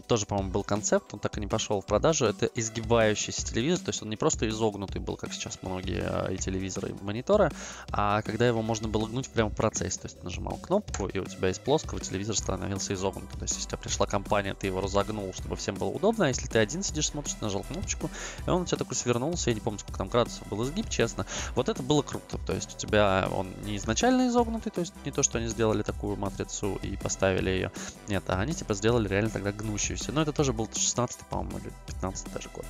тоже, 0.06 0.28
по-моему, 0.28 0.52
был 0.52 0.64
концепт, 0.64 1.12
он 1.16 1.20
так 1.20 1.36
и 1.40 1.42
не 1.42 1.48
пошел 1.48 1.82
в 1.82 1.88
продажу, 1.88 2.26
это 2.26 2.46
изгибающийся 2.54 3.44
телевизор, 3.44 3.86
то 3.86 3.90
есть 3.90 4.04
он 4.04 4.12
не 4.12 4.16
просто 4.16 4.48
изогнутый 4.48 5.02
был, 5.02 5.18
как 5.18 5.34
сейчас 5.34 5.58
многие 5.64 6.04
э, 6.06 6.36
и 6.36 6.38
телевизоры, 6.38 6.90
и 6.90 7.04
мониторы, 7.04 7.50
а 7.92 8.22
когда 8.22 8.48
его 8.48 8.62
можно 8.62 8.88
было 8.88 9.08
гнуть 9.08 9.28
прямо 9.30 9.50
в 9.50 9.56
процессе, 9.56 10.00
то 10.00 10.06
есть 10.06 10.24
нажимал 10.24 10.58
кнопку, 10.58 11.08
и 11.08 11.18
у 11.18 11.26
тебя 11.26 11.50
из 11.50 11.58
плоского 11.58 12.00
телевизор 12.00 12.38
становился 12.38 12.94
изогнутым, 12.94 13.40
то 13.40 13.44
есть 13.44 13.56
если 13.56 13.70
у 13.70 13.70
тебя 13.72 13.80
пришла 13.80 14.06
компания, 14.06 14.54
ты 14.54 14.68
его 14.68 14.82
разогнул, 14.82 15.34
чтобы 15.34 15.56
всем 15.56 15.74
было 15.78 15.90
удобно, 15.90 16.26
а 16.26 16.28
если 16.28 16.46
ты 16.46 16.60
один 16.60 16.84
сидишь, 16.84 17.08
смотришь, 17.08 17.38
нажал 17.42 17.64
кнопочку, 17.64 18.12
и 18.46 18.50
он 18.52 18.62
у 18.62 18.66
тебя 18.66 18.78
такой 18.78 18.96
свернулся, 18.96 19.50
я 19.50 19.56
не 19.56 19.62
помню, 19.62 19.80
сколько 19.80 19.98
там 19.98 20.10
градусов 20.10 20.48
был 20.50 20.64
изгиб, 20.64 20.88
честно. 20.90 21.07
Вот 21.56 21.70
это 21.70 21.84
было 21.84 22.02
круто. 22.02 22.38
То 22.46 22.54
есть 22.54 22.76
у 22.76 22.78
тебя 22.78 23.28
он 23.32 23.48
не 23.64 23.78
изначально 23.78 24.28
изогнутый, 24.28 24.72
то 24.72 24.82
есть 24.82 24.94
не 25.06 25.12
то, 25.12 25.24
что 25.24 25.38
они 25.38 25.48
сделали 25.48 25.84
такую 25.84 26.18
матрицу 26.18 26.80
и 26.82 26.98
поставили 26.98 27.50
ее. 27.50 27.72
Нет, 28.08 28.24
а 28.28 28.40
они 28.40 28.54
типа 28.54 28.74
сделали 28.74 29.08
реально 29.08 29.30
тогда 29.30 29.52
гнущуюся. 29.52 30.12
Но 30.12 30.22
это 30.22 30.32
тоже 30.34 30.54
был 30.54 30.70
16 30.74 31.20
по-моему, 31.30 31.60
или 31.60 31.72
15 31.88 32.34
даже 32.34 32.50
год. 32.50 32.66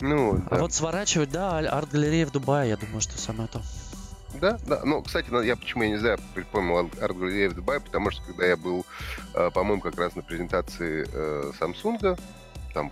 Ну, 0.00 0.42
А 0.50 0.56
да. 0.56 0.60
вот 0.60 0.72
сворачивать, 0.72 1.30
да, 1.30 1.58
арт-галерея 1.58 2.26
в 2.26 2.32
Дубае, 2.32 2.70
я 2.70 2.76
думаю, 2.76 3.00
что 3.00 3.16
самое 3.18 3.48
то. 3.48 3.62
Да, 4.40 4.58
да. 4.66 4.80
Ну, 4.84 5.00
кстати, 5.02 5.28
я 5.46 5.56
почему 5.56 5.84
я 5.84 5.90
не 5.90 5.98
знаю, 5.98 6.18
припомнил 6.34 6.90
арт-галерею 7.00 7.52
в 7.52 7.54
Дубае, 7.54 7.80
потому 7.80 8.10
что 8.10 8.22
когда 8.22 8.44
я 8.46 8.56
был, 8.56 8.84
э, 9.34 9.50
по-моему, 9.52 9.80
как 9.80 9.96
раз 9.96 10.16
на 10.16 10.22
презентации 10.22 11.06
э, 11.10 11.52
Samsung, 11.60 12.18
там 12.74 12.90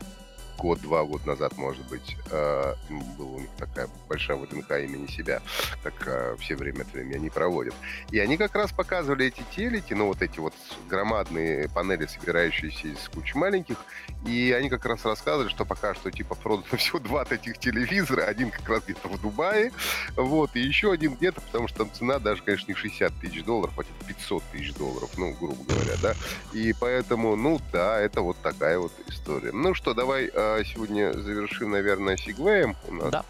год-два 0.62 1.02
года 1.04 1.26
назад, 1.26 1.58
может 1.58 1.84
быть, 1.88 2.16
э, 2.30 2.74
была 3.18 3.30
у 3.32 3.40
них 3.40 3.50
такая 3.58 3.88
большая 4.08 4.36
ВДНХ 4.36 4.70
имени 4.70 5.08
себя, 5.08 5.42
как 5.82 5.94
э, 6.06 6.36
все 6.38 6.54
время 6.54 6.82
от 6.82 6.92
времени 6.92 7.16
они 7.16 7.30
проводят. 7.30 7.74
И 8.12 8.20
они 8.20 8.36
как 8.36 8.54
раз 8.54 8.70
показывали 8.70 9.26
эти 9.26 9.42
телеки, 9.54 9.92
ну, 9.92 10.06
вот 10.06 10.22
эти 10.22 10.38
вот 10.38 10.54
громадные 10.88 11.68
панели, 11.68 12.06
собирающиеся 12.06 12.88
из 12.88 13.08
кучи 13.12 13.36
маленьких, 13.36 13.76
и 14.24 14.54
они 14.56 14.70
как 14.70 14.86
раз 14.86 15.04
рассказывали, 15.04 15.48
что 15.48 15.64
пока 15.64 15.94
что, 15.94 16.12
типа, 16.12 16.36
продано 16.36 16.64
всего 16.76 17.00
два 17.00 17.24
таких 17.24 17.58
телевизора, 17.58 18.22
один 18.22 18.52
как 18.52 18.68
раз 18.68 18.84
где-то 18.84 19.08
в 19.08 19.20
Дубае, 19.20 19.72
вот, 20.14 20.54
и 20.54 20.60
еще 20.60 20.92
один 20.92 21.14
где-то, 21.14 21.40
потому 21.40 21.66
что 21.66 21.78
там 21.78 21.92
цена 21.92 22.20
даже, 22.20 22.40
конечно, 22.42 22.70
не 22.70 22.76
60 22.76 23.12
тысяч 23.20 23.42
долларов, 23.42 23.76
а 23.76 23.82
типа 23.82 24.04
500 24.06 24.42
тысяч 24.52 24.74
долларов, 24.74 25.10
ну, 25.16 25.32
грубо 25.32 25.64
говоря, 25.64 25.96
да. 26.00 26.14
И 26.52 26.72
поэтому, 26.72 27.34
ну, 27.34 27.60
да, 27.72 27.98
это 27.98 28.20
вот 28.20 28.36
такая 28.42 28.78
вот 28.78 28.92
история. 29.08 29.50
Ну 29.50 29.74
что, 29.74 29.92
давай 29.92 30.30
а, 30.32 30.51
сегодня 30.64 31.12
завершим, 31.12 31.70
наверное, 31.70 32.16
Сигвеем 32.16 32.76
у 32.88 32.94
нас. 32.94 33.10
Да. 33.10 33.24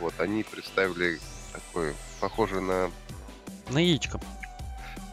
Вот, 0.00 0.14
они 0.18 0.42
представили 0.44 1.18
такой, 1.52 1.94
похоже 2.20 2.60
на, 2.60 2.90
На 3.70 3.78
яичко. 3.78 4.20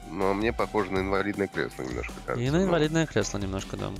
ну, 0.09 0.29
а 0.31 0.33
мне 0.33 0.53
похоже 0.53 0.91
на 0.91 0.99
инвалидное 0.99 1.47
кресло 1.47 1.83
немножко, 1.83 2.13
кажется. 2.25 2.45
И 2.45 2.49
на 2.51 2.63
инвалидное 2.63 3.05
кресло 3.07 3.37
немножко, 3.39 3.77
да. 3.77 3.91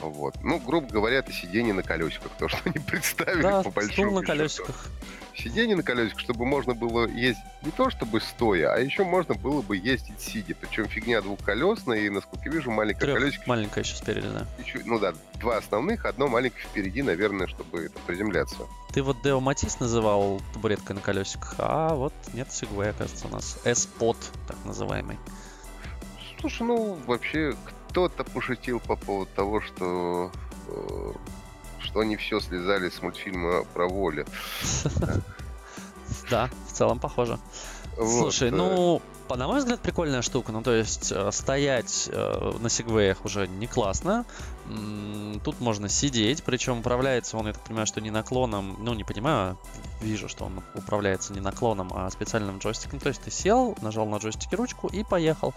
Вот. 0.00 0.36
Ну, 0.42 0.58
грубо 0.60 0.86
говоря, 0.86 1.16
это 1.18 1.32
сиденье 1.32 1.72
на 1.74 1.82
колесиках, 1.82 2.30
то, 2.38 2.48
что 2.48 2.58
они 2.64 2.78
представили 2.86 3.42
Да, 3.42 3.62
по 3.62 3.70
стул 3.70 3.72
большому 3.72 4.10
на 4.12 4.20
счету. 4.20 4.26
колесиках. 4.38 4.86
Сиденье 5.38 5.76
на 5.76 5.84
колесиках, 5.84 6.20
чтобы 6.20 6.44
можно 6.44 6.74
было 6.74 7.06
ездить 7.06 7.44
не 7.62 7.70
то 7.70 7.90
чтобы 7.90 8.20
стоя, 8.20 8.72
а 8.74 8.78
еще 8.78 9.04
можно 9.04 9.34
было 9.34 9.62
бы 9.62 9.76
ездить 9.76 10.20
сидя. 10.20 10.54
Причем 10.56 10.86
фигня 10.88 11.20
двухколесная, 11.20 12.00
и, 12.00 12.08
насколько 12.10 12.46
я 12.48 12.52
вижу, 12.54 12.70
маленькое 12.72 13.12
Трех, 13.12 13.18
колесико. 13.22 13.44
маленькая 13.46 13.84
еще 13.84 13.94
спереди, 13.94 14.26
да. 14.28 14.46
еще- 14.62 14.82
ну 14.84 14.98
да, 14.98 15.14
два 15.34 15.58
основных, 15.58 16.04
одно 16.06 16.26
маленькое 16.28 16.64
впереди, 16.66 17.02
наверное, 17.02 17.46
чтобы 17.46 17.84
это 17.84 17.98
приземляться. 18.06 18.56
Ты 18.92 19.02
вот 19.02 19.22
Део 19.22 19.38
Матис 19.40 19.78
называл 19.78 20.40
табуреткой 20.54 20.96
на 20.96 21.02
колесиках, 21.02 21.54
а 21.58 21.94
вот 21.94 22.12
нет, 22.32 22.48
Segway, 22.48 22.88
оказывается, 22.90 23.28
у 23.28 23.30
нас 23.30 23.58
S-Pod, 23.64 24.16
так 24.48 24.56
называемый. 24.64 25.18
Слушай, 26.40 26.62
ну, 26.66 26.98
вообще, 27.06 27.54
кто-то 27.88 28.24
пошутил 28.24 28.80
по 28.80 28.96
поводу 28.96 29.30
того, 29.36 29.60
что 29.60 30.32
они 32.00 32.16
все 32.16 32.40
слезали 32.40 32.88
с 32.88 33.02
мультфильма 33.02 33.64
про 33.74 33.88
волю. 33.88 34.26
Да, 36.30 36.50
целом 36.78 36.98
похоже. 36.98 37.38
Вот, 37.96 38.32
Слушай, 38.32 38.48
э, 38.48 38.52
ну, 38.52 39.02
по, 39.26 39.36
на 39.36 39.46
мой 39.48 39.58
взгляд, 39.58 39.80
прикольная 39.80 40.22
штука. 40.22 40.52
Ну, 40.52 40.62
то 40.62 40.72
есть, 40.72 41.12
э, 41.12 41.30
стоять 41.32 42.08
э, 42.12 42.52
на 42.60 42.68
сегвеях 42.68 43.24
уже 43.24 43.48
не 43.48 43.66
классно. 43.66 44.24
Тут 45.44 45.60
можно 45.60 45.88
сидеть, 45.88 46.42
причем 46.44 46.80
управляется 46.80 47.38
он, 47.38 47.46
я 47.46 47.54
так 47.54 47.62
понимаю, 47.62 47.86
что 47.86 48.02
не 48.02 48.10
наклоном, 48.10 48.76
ну, 48.80 48.92
не 48.92 49.02
понимаю, 49.02 49.58
вижу, 50.02 50.28
что 50.28 50.44
он 50.44 50.62
управляется 50.74 51.32
не 51.32 51.40
наклоном, 51.40 51.90
а 51.94 52.10
специальным 52.10 52.58
джойстиком. 52.58 53.00
То 53.00 53.08
есть 53.08 53.22
ты 53.22 53.30
сел, 53.30 53.76
нажал 53.80 54.06
на 54.06 54.16
джойстике 54.18 54.56
ручку 54.56 54.88
и 54.88 55.04
поехал. 55.04 55.54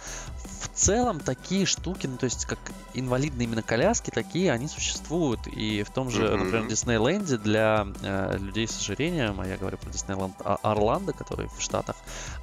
В 0.61 0.69
целом 0.69 1.19
такие 1.19 1.65
штуки, 1.65 2.07
ну 2.07 2.17
то 2.17 2.23
есть 2.23 2.45
как 2.45 2.59
инвалидные 2.93 3.47
именно 3.47 3.63
коляски, 3.63 4.11
такие 4.11 4.51
они 4.51 4.67
существуют. 4.67 5.45
И 5.47 5.83
в 5.83 5.91
том 5.91 6.09
же, 6.09 6.23
mm-hmm. 6.23 6.37
например, 6.37 6.67
Диснейленде 6.67 7.37
для 7.37 7.87
э, 8.01 8.37
людей 8.37 8.67
с 8.67 8.79
ожирением, 8.79 9.41
а 9.41 9.47
я 9.47 9.57
говорю 9.57 9.77
про 9.77 9.89
Диснейленд 9.89 10.35
Орландо, 10.39 11.10
который 11.13 11.47
в 11.47 11.61
Штатах, 11.61 11.95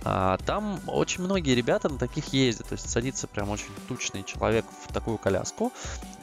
э, 0.04 0.36
там 0.46 0.80
очень 0.86 1.22
многие 1.22 1.54
ребята 1.54 1.88
на 1.88 1.98
таких 1.98 2.32
ездят. 2.32 2.68
То 2.68 2.74
есть 2.74 2.88
садится 2.88 3.26
прям 3.26 3.50
очень 3.50 3.70
тучный 3.88 4.24
человек 4.24 4.64
в 4.86 4.92
такую 4.92 5.18
коляску, 5.18 5.72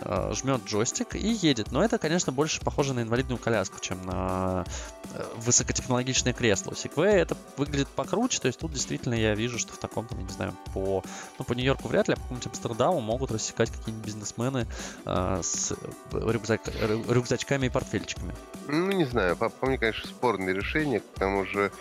э, 0.01 0.33
жмет 0.33 0.65
джойстик 0.65 1.15
и 1.15 1.27
едет. 1.27 1.71
Но 1.71 1.83
это, 1.83 1.97
конечно, 1.97 2.31
больше 2.31 2.61
похоже 2.61 2.93
на 2.93 3.01
инвалидную 3.01 3.37
коляску, 3.37 3.79
чем 3.79 4.05
на 4.05 4.65
э, 5.13 5.23
высокотехнологичное 5.37 6.33
кресло. 6.33 6.71
У 6.71 6.73
Segway 6.73 7.15
это 7.15 7.37
выглядит 7.57 7.87
покруче, 7.89 8.39
то 8.39 8.47
есть 8.47 8.59
тут 8.59 8.71
действительно 8.73 9.13
я 9.13 9.35
вижу, 9.35 9.59
что 9.59 9.73
в 9.73 9.77
таком, 9.77 10.07
там, 10.07 10.19
не 10.19 10.31
знаю, 10.31 10.53
по, 10.73 11.03
ну, 11.39 11.45
по 11.45 11.53
Нью-Йорку 11.53 11.87
вряд 11.87 12.07
ли, 12.07 12.13
а 12.13 12.17
по 12.17 12.21
какому-нибудь 12.23 12.47
Амстердаму 12.47 13.01
могут 13.01 13.31
рассекать 13.31 13.69
какие-нибудь 13.71 14.05
бизнесмены 14.05 14.67
э, 15.05 15.39
с 15.43 15.73
рюкзак, 16.11 16.61
рюкзачками 17.09 17.67
и 17.67 17.69
портфельчиками. 17.69 18.33
Ну, 18.67 18.91
не 18.91 19.05
знаю, 19.05 19.35
по, 19.35 19.49
по 19.49 19.67
мне, 19.67 19.77
конечно, 19.77 20.07
спорное 20.07 20.53
решение, 20.53 20.99
к 20.99 21.19
тому 21.19 21.45
же 21.45 21.71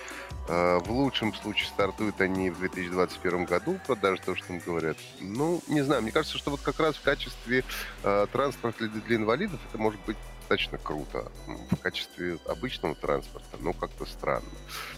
э, 0.49 0.54
в 0.81 0.91
лучшем 0.91 1.35
случае 1.35 1.69
стартуют 1.69 2.21
они 2.21 2.51
в 2.51 2.59
2021 2.59 3.45
году, 3.45 3.79
продажи 3.87 4.21
то, 4.25 4.35
что 4.35 4.53
им 4.53 4.61
говорят. 4.65 4.97
Ну, 5.21 5.63
не 5.69 5.83
знаю, 5.83 6.03
мне 6.03 6.13
кажется, 6.13 6.39
что 6.39 6.51
вот 6.51 6.61
как 6.61 6.79
раз 6.81 6.97
в 6.97 7.03
качестве 7.03 7.65
э, 8.03 8.27
транспорта 8.33 8.89
для, 8.89 9.01
для 9.01 9.17
инвалидов 9.17 9.61
это 9.69 9.79
может 9.79 10.01
быть 10.07 10.17
достаточно 10.41 10.79
круто. 10.79 11.31
В 11.71 11.77
качестве 11.77 12.39
обычного 12.47 12.95
транспорта, 12.95 13.57
ну, 13.61 13.73
как-то 13.73 14.05
странно. 14.05 14.49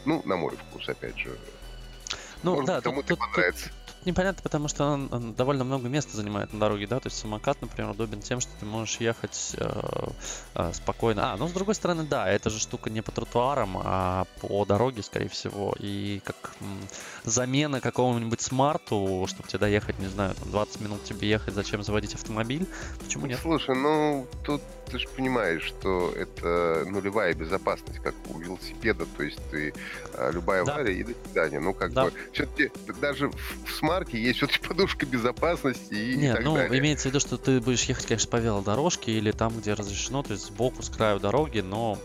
Ну, 0.05 0.23
на 0.25 0.37
мой 0.37 0.57
вкус, 0.57 0.89
опять 0.89 1.17
же. 1.19 1.39
Ну, 2.43 2.53
Может, 2.53 2.67
да, 2.67 2.81
кому-то 2.81 3.09
тут, 3.09 3.19
понравится. 3.19 3.71
Тут, 3.86 3.86
непонятно, 4.07 4.43
потому 4.43 4.69
что 4.69 4.85
он, 4.85 5.09
он 5.13 5.35
довольно 5.35 5.65
много 5.65 5.89
места 5.89 6.17
занимает 6.17 6.53
на 6.53 6.61
дороге, 6.61 6.87
да, 6.87 7.01
то 7.01 7.09
есть 7.09 7.19
самокат, 7.19 7.61
например, 7.61 7.91
удобен 7.91 8.21
тем, 8.21 8.41
что 8.41 8.51
ты 8.59 8.67
можешь 8.67 8.97
ехать 8.99 9.55
э, 9.59 10.09
э, 10.55 10.73
спокойно. 10.73 11.33
А, 11.33 11.37
ну, 11.37 11.49
с 11.49 11.53
другой 11.53 11.75
стороны, 11.75 12.05
да, 12.05 12.29
эта 12.29 12.51
же 12.51 12.59
штука 12.59 12.91
не 12.91 13.03
по 13.03 13.13
тротуарам, 13.13 13.79
а 13.83 14.27
по 14.41 14.65
дороге, 14.65 15.03
скорее 15.03 15.29
всего, 15.29 15.75
и 15.79 16.21
как 16.25 16.53
м, 16.61 16.79
замена 17.25 17.81
какому-нибудь 17.81 18.41
смарту, 18.41 19.27
чтобы 19.29 19.49
тебе 19.49 19.59
доехать, 19.59 19.99
не 19.99 20.09
знаю, 20.09 20.35
там 20.35 20.51
20 20.51 20.81
минут 20.81 21.05
тебе 21.05 21.29
ехать, 21.29 21.55
зачем 21.55 21.83
заводить 21.83 22.15
автомобиль, 22.15 22.67
почему 23.03 23.27
нет? 23.27 23.39
Слушай, 23.43 23.75
ну, 23.77 24.27
тут 24.45 24.63
ты 24.91 24.99
же 24.99 25.09
понимаешь, 25.09 25.63
что 25.63 26.13
это 26.13 26.85
нулевая 26.87 27.35
безопасность, 27.35 27.99
как 28.01 28.15
у 28.29 28.39
велосипеда, 28.39 29.07
то 29.17 29.23
есть 29.23 29.39
ты 29.51 29.75
а, 30.15 30.31
любая 30.31 30.65
да. 30.65 30.75
авария 30.75 30.95
и 30.95 31.03
до 31.03 31.13
свидания. 31.25 31.61
Ну, 31.61 31.75
как 31.75 31.93
да. 31.93 32.05
бы, 32.05 32.13
все-таки 32.33 32.71
даже 33.01 33.29
в, 33.29 33.65
в 33.65 33.71
смарке 33.97 34.21
есть 34.21 34.39
все-таки 34.39 34.67
подушка 34.67 35.07
безопасности 35.07 35.95
и, 35.95 36.17
Нет, 36.17 36.35
и 36.35 36.37
так 36.37 36.45
ну, 36.45 36.55
далее. 36.57 36.79
имеется 36.81 37.09
в 37.09 37.11
виду, 37.11 37.21
что 37.21 37.37
ты 37.39 37.61
будешь 37.61 37.85
ехать, 37.85 38.07
конечно, 38.07 38.31
по 38.31 38.37
велодорожке 38.37 39.13
или 39.13 39.31
там, 39.31 39.57
где 39.57 39.73
разрешено, 39.75 40.23
то 40.23 40.33
есть 40.33 40.47
сбоку, 40.47 40.83
с 40.83 40.91
краю 40.91 41.19
дороги, 41.19 41.61
но 41.61 41.99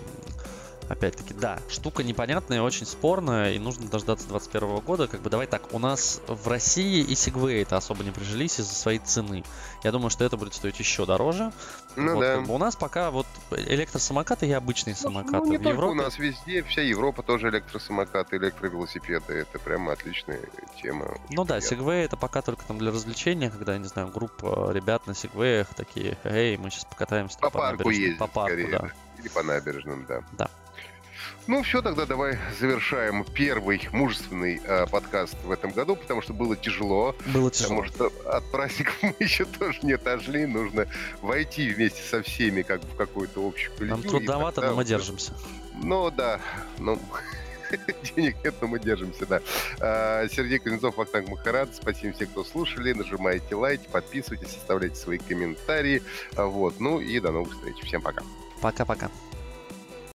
опять-таки, 0.91 1.33
да, 1.33 1.59
штука 1.69 2.03
непонятная, 2.03 2.61
очень 2.61 2.85
спорная, 2.85 3.53
и 3.53 3.59
нужно 3.59 3.87
дождаться 3.87 4.27
2021 4.27 4.79
года. 4.79 5.07
Как 5.07 5.21
бы 5.21 5.29
давай 5.29 5.47
так, 5.47 5.73
у 5.73 5.79
нас 5.79 6.21
в 6.27 6.47
России 6.47 7.01
и 7.01 7.13
Segway 7.13 7.61
это 7.61 7.77
особо 7.77 8.03
не 8.03 8.11
прижились 8.11 8.59
из-за 8.59 8.73
своей 8.73 8.99
цены. 8.99 9.43
Я 9.83 9.91
думаю, 9.91 10.09
что 10.09 10.23
это 10.23 10.37
будет 10.37 10.53
стоить 10.53 10.79
еще 10.79 11.05
дороже. 11.05 11.51
Ну 11.95 12.15
вот, 12.15 12.21
да. 12.21 12.35
Как 12.35 12.47
бы 12.47 12.53
у 12.53 12.57
нас 12.57 12.75
пока 12.75 13.11
вот 13.11 13.25
электросамокаты 13.51 14.47
и 14.47 14.51
обычные 14.51 14.95
ну, 15.01 15.09
самокаты. 15.09 15.47
Ну, 15.47 15.51
не 15.51 15.57
в 15.57 15.61
Европе... 15.61 15.91
у 15.91 16.03
нас 16.03 16.17
везде, 16.17 16.63
вся 16.63 16.81
Европа 16.81 17.23
тоже 17.23 17.49
электросамокаты, 17.49 18.37
электровелосипеды. 18.37 19.33
Это 19.33 19.59
прямо 19.59 19.93
отличная 19.93 20.41
тема. 20.81 21.17
Ну 21.29 21.45
да, 21.45 21.57
Segway 21.59 22.05
это 22.05 22.17
пока 22.17 22.41
только 22.41 22.63
там 22.65 22.77
для 22.77 22.91
развлечения, 22.91 23.49
когда, 23.49 23.77
не 23.77 23.87
знаю, 23.87 24.09
группа 24.09 24.71
ребят 24.71 25.07
на 25.07 25.11
Segway 25.11 25.67
такие, 25.75 26.17
эй, 26.23 26.57
мы 26.57 26.69
сейчас 26.69 26.85
покатаемся 26.85 27.37
по, 27.39 27.49
по 27.49 27.59
парку 27.59 27.89
ездить, 27.89 28.17
по 28.17 28.27
парку, 28.27 28.57
скорее, 28.57 28.71
да. 28.71 28.91
Или 29.19 29.27
по 29.29 29.43
набережным, 29.43 30.05
да. 30.07 30.23
Да. 30.31 30.49
Ну 31.47 31.63
все, 31.63 31.81
тогда 31.81 32.05
давай 32.05 32.37
завершаем 32.59 33.25
первый 33.33 33.87
мужественный 33.91 34.61
э, 34.63 34.85
подкаст 34.87 35.35
в 35.43 35.51
этом 35.51 35.71
году, 35.71 35.95
потому 35.95 36.21
что 36.21 36.33
было 36.33 36.55
тяжело. 36.55 37.15
Было 37.33 37.49
тяжело. 37.51 37.83
Потому 37.83 37.85
что 37.85 38.29
от 38.29 38.51
праздников 38.51 38.95
мы 39.01 39.15
еще 39.19 39.45
тоже 39.45 39.79
не 39.83 39.93
отошли. 39.93 40.45
Нужно 40.45 40.87
войти 41.21 41.69
вместе 41.69 42.01
со 42.03 42.21
всеми 42.21 42.61
как 42.61 42.83
в 42.83 42.95
какую-то 42.95 43.45
общую 43.45 43.75
коллективу. 43.75 44.01
Нам 44.01 44.09
трудновато, 44.09 44.55
тогда... 44.55 44.69
но 44.71 44.77
мы 44.77 44.85
держимся. 44.85 45.33
Ну 45.83 46.11
да, 46.11 46.39
ну 46.77 46.99
денег 48.15 48.37
нет, 48.43 48.55
но 48.61 48.67
мы 48.67 48.79
держимся, 48.79 49.25
да. 49.25 49.41
А, 49.79 50.27
Сергей 50.29 50.59
Кузнецов, 50.59 50.97
Вахтанг 50.97 51.29
Махарад. 51.29 51.75
Спасибо 51.75 52.13
всем, 52.13 52.27
кто 52.27 52.43
слушали. 52.43 52.93
Нажимайте 52.93 53.55
лайки, 53.55 53.87
подписывайтесь, 53.91 54.55
оставляйте 54.55 54.95
свои 54.95 55.17
комментарии. 55.17 56.01
Вот. 56.35 56.79
Ну 56.79 56.99
и 56.99 57.19
до 57.19 57.31
новых 57.31 57.53
встреч. 57.53 57.75
Всем 57.83 58.01
пока. 58.01 58.23
Пока-пока. 58.61 59.09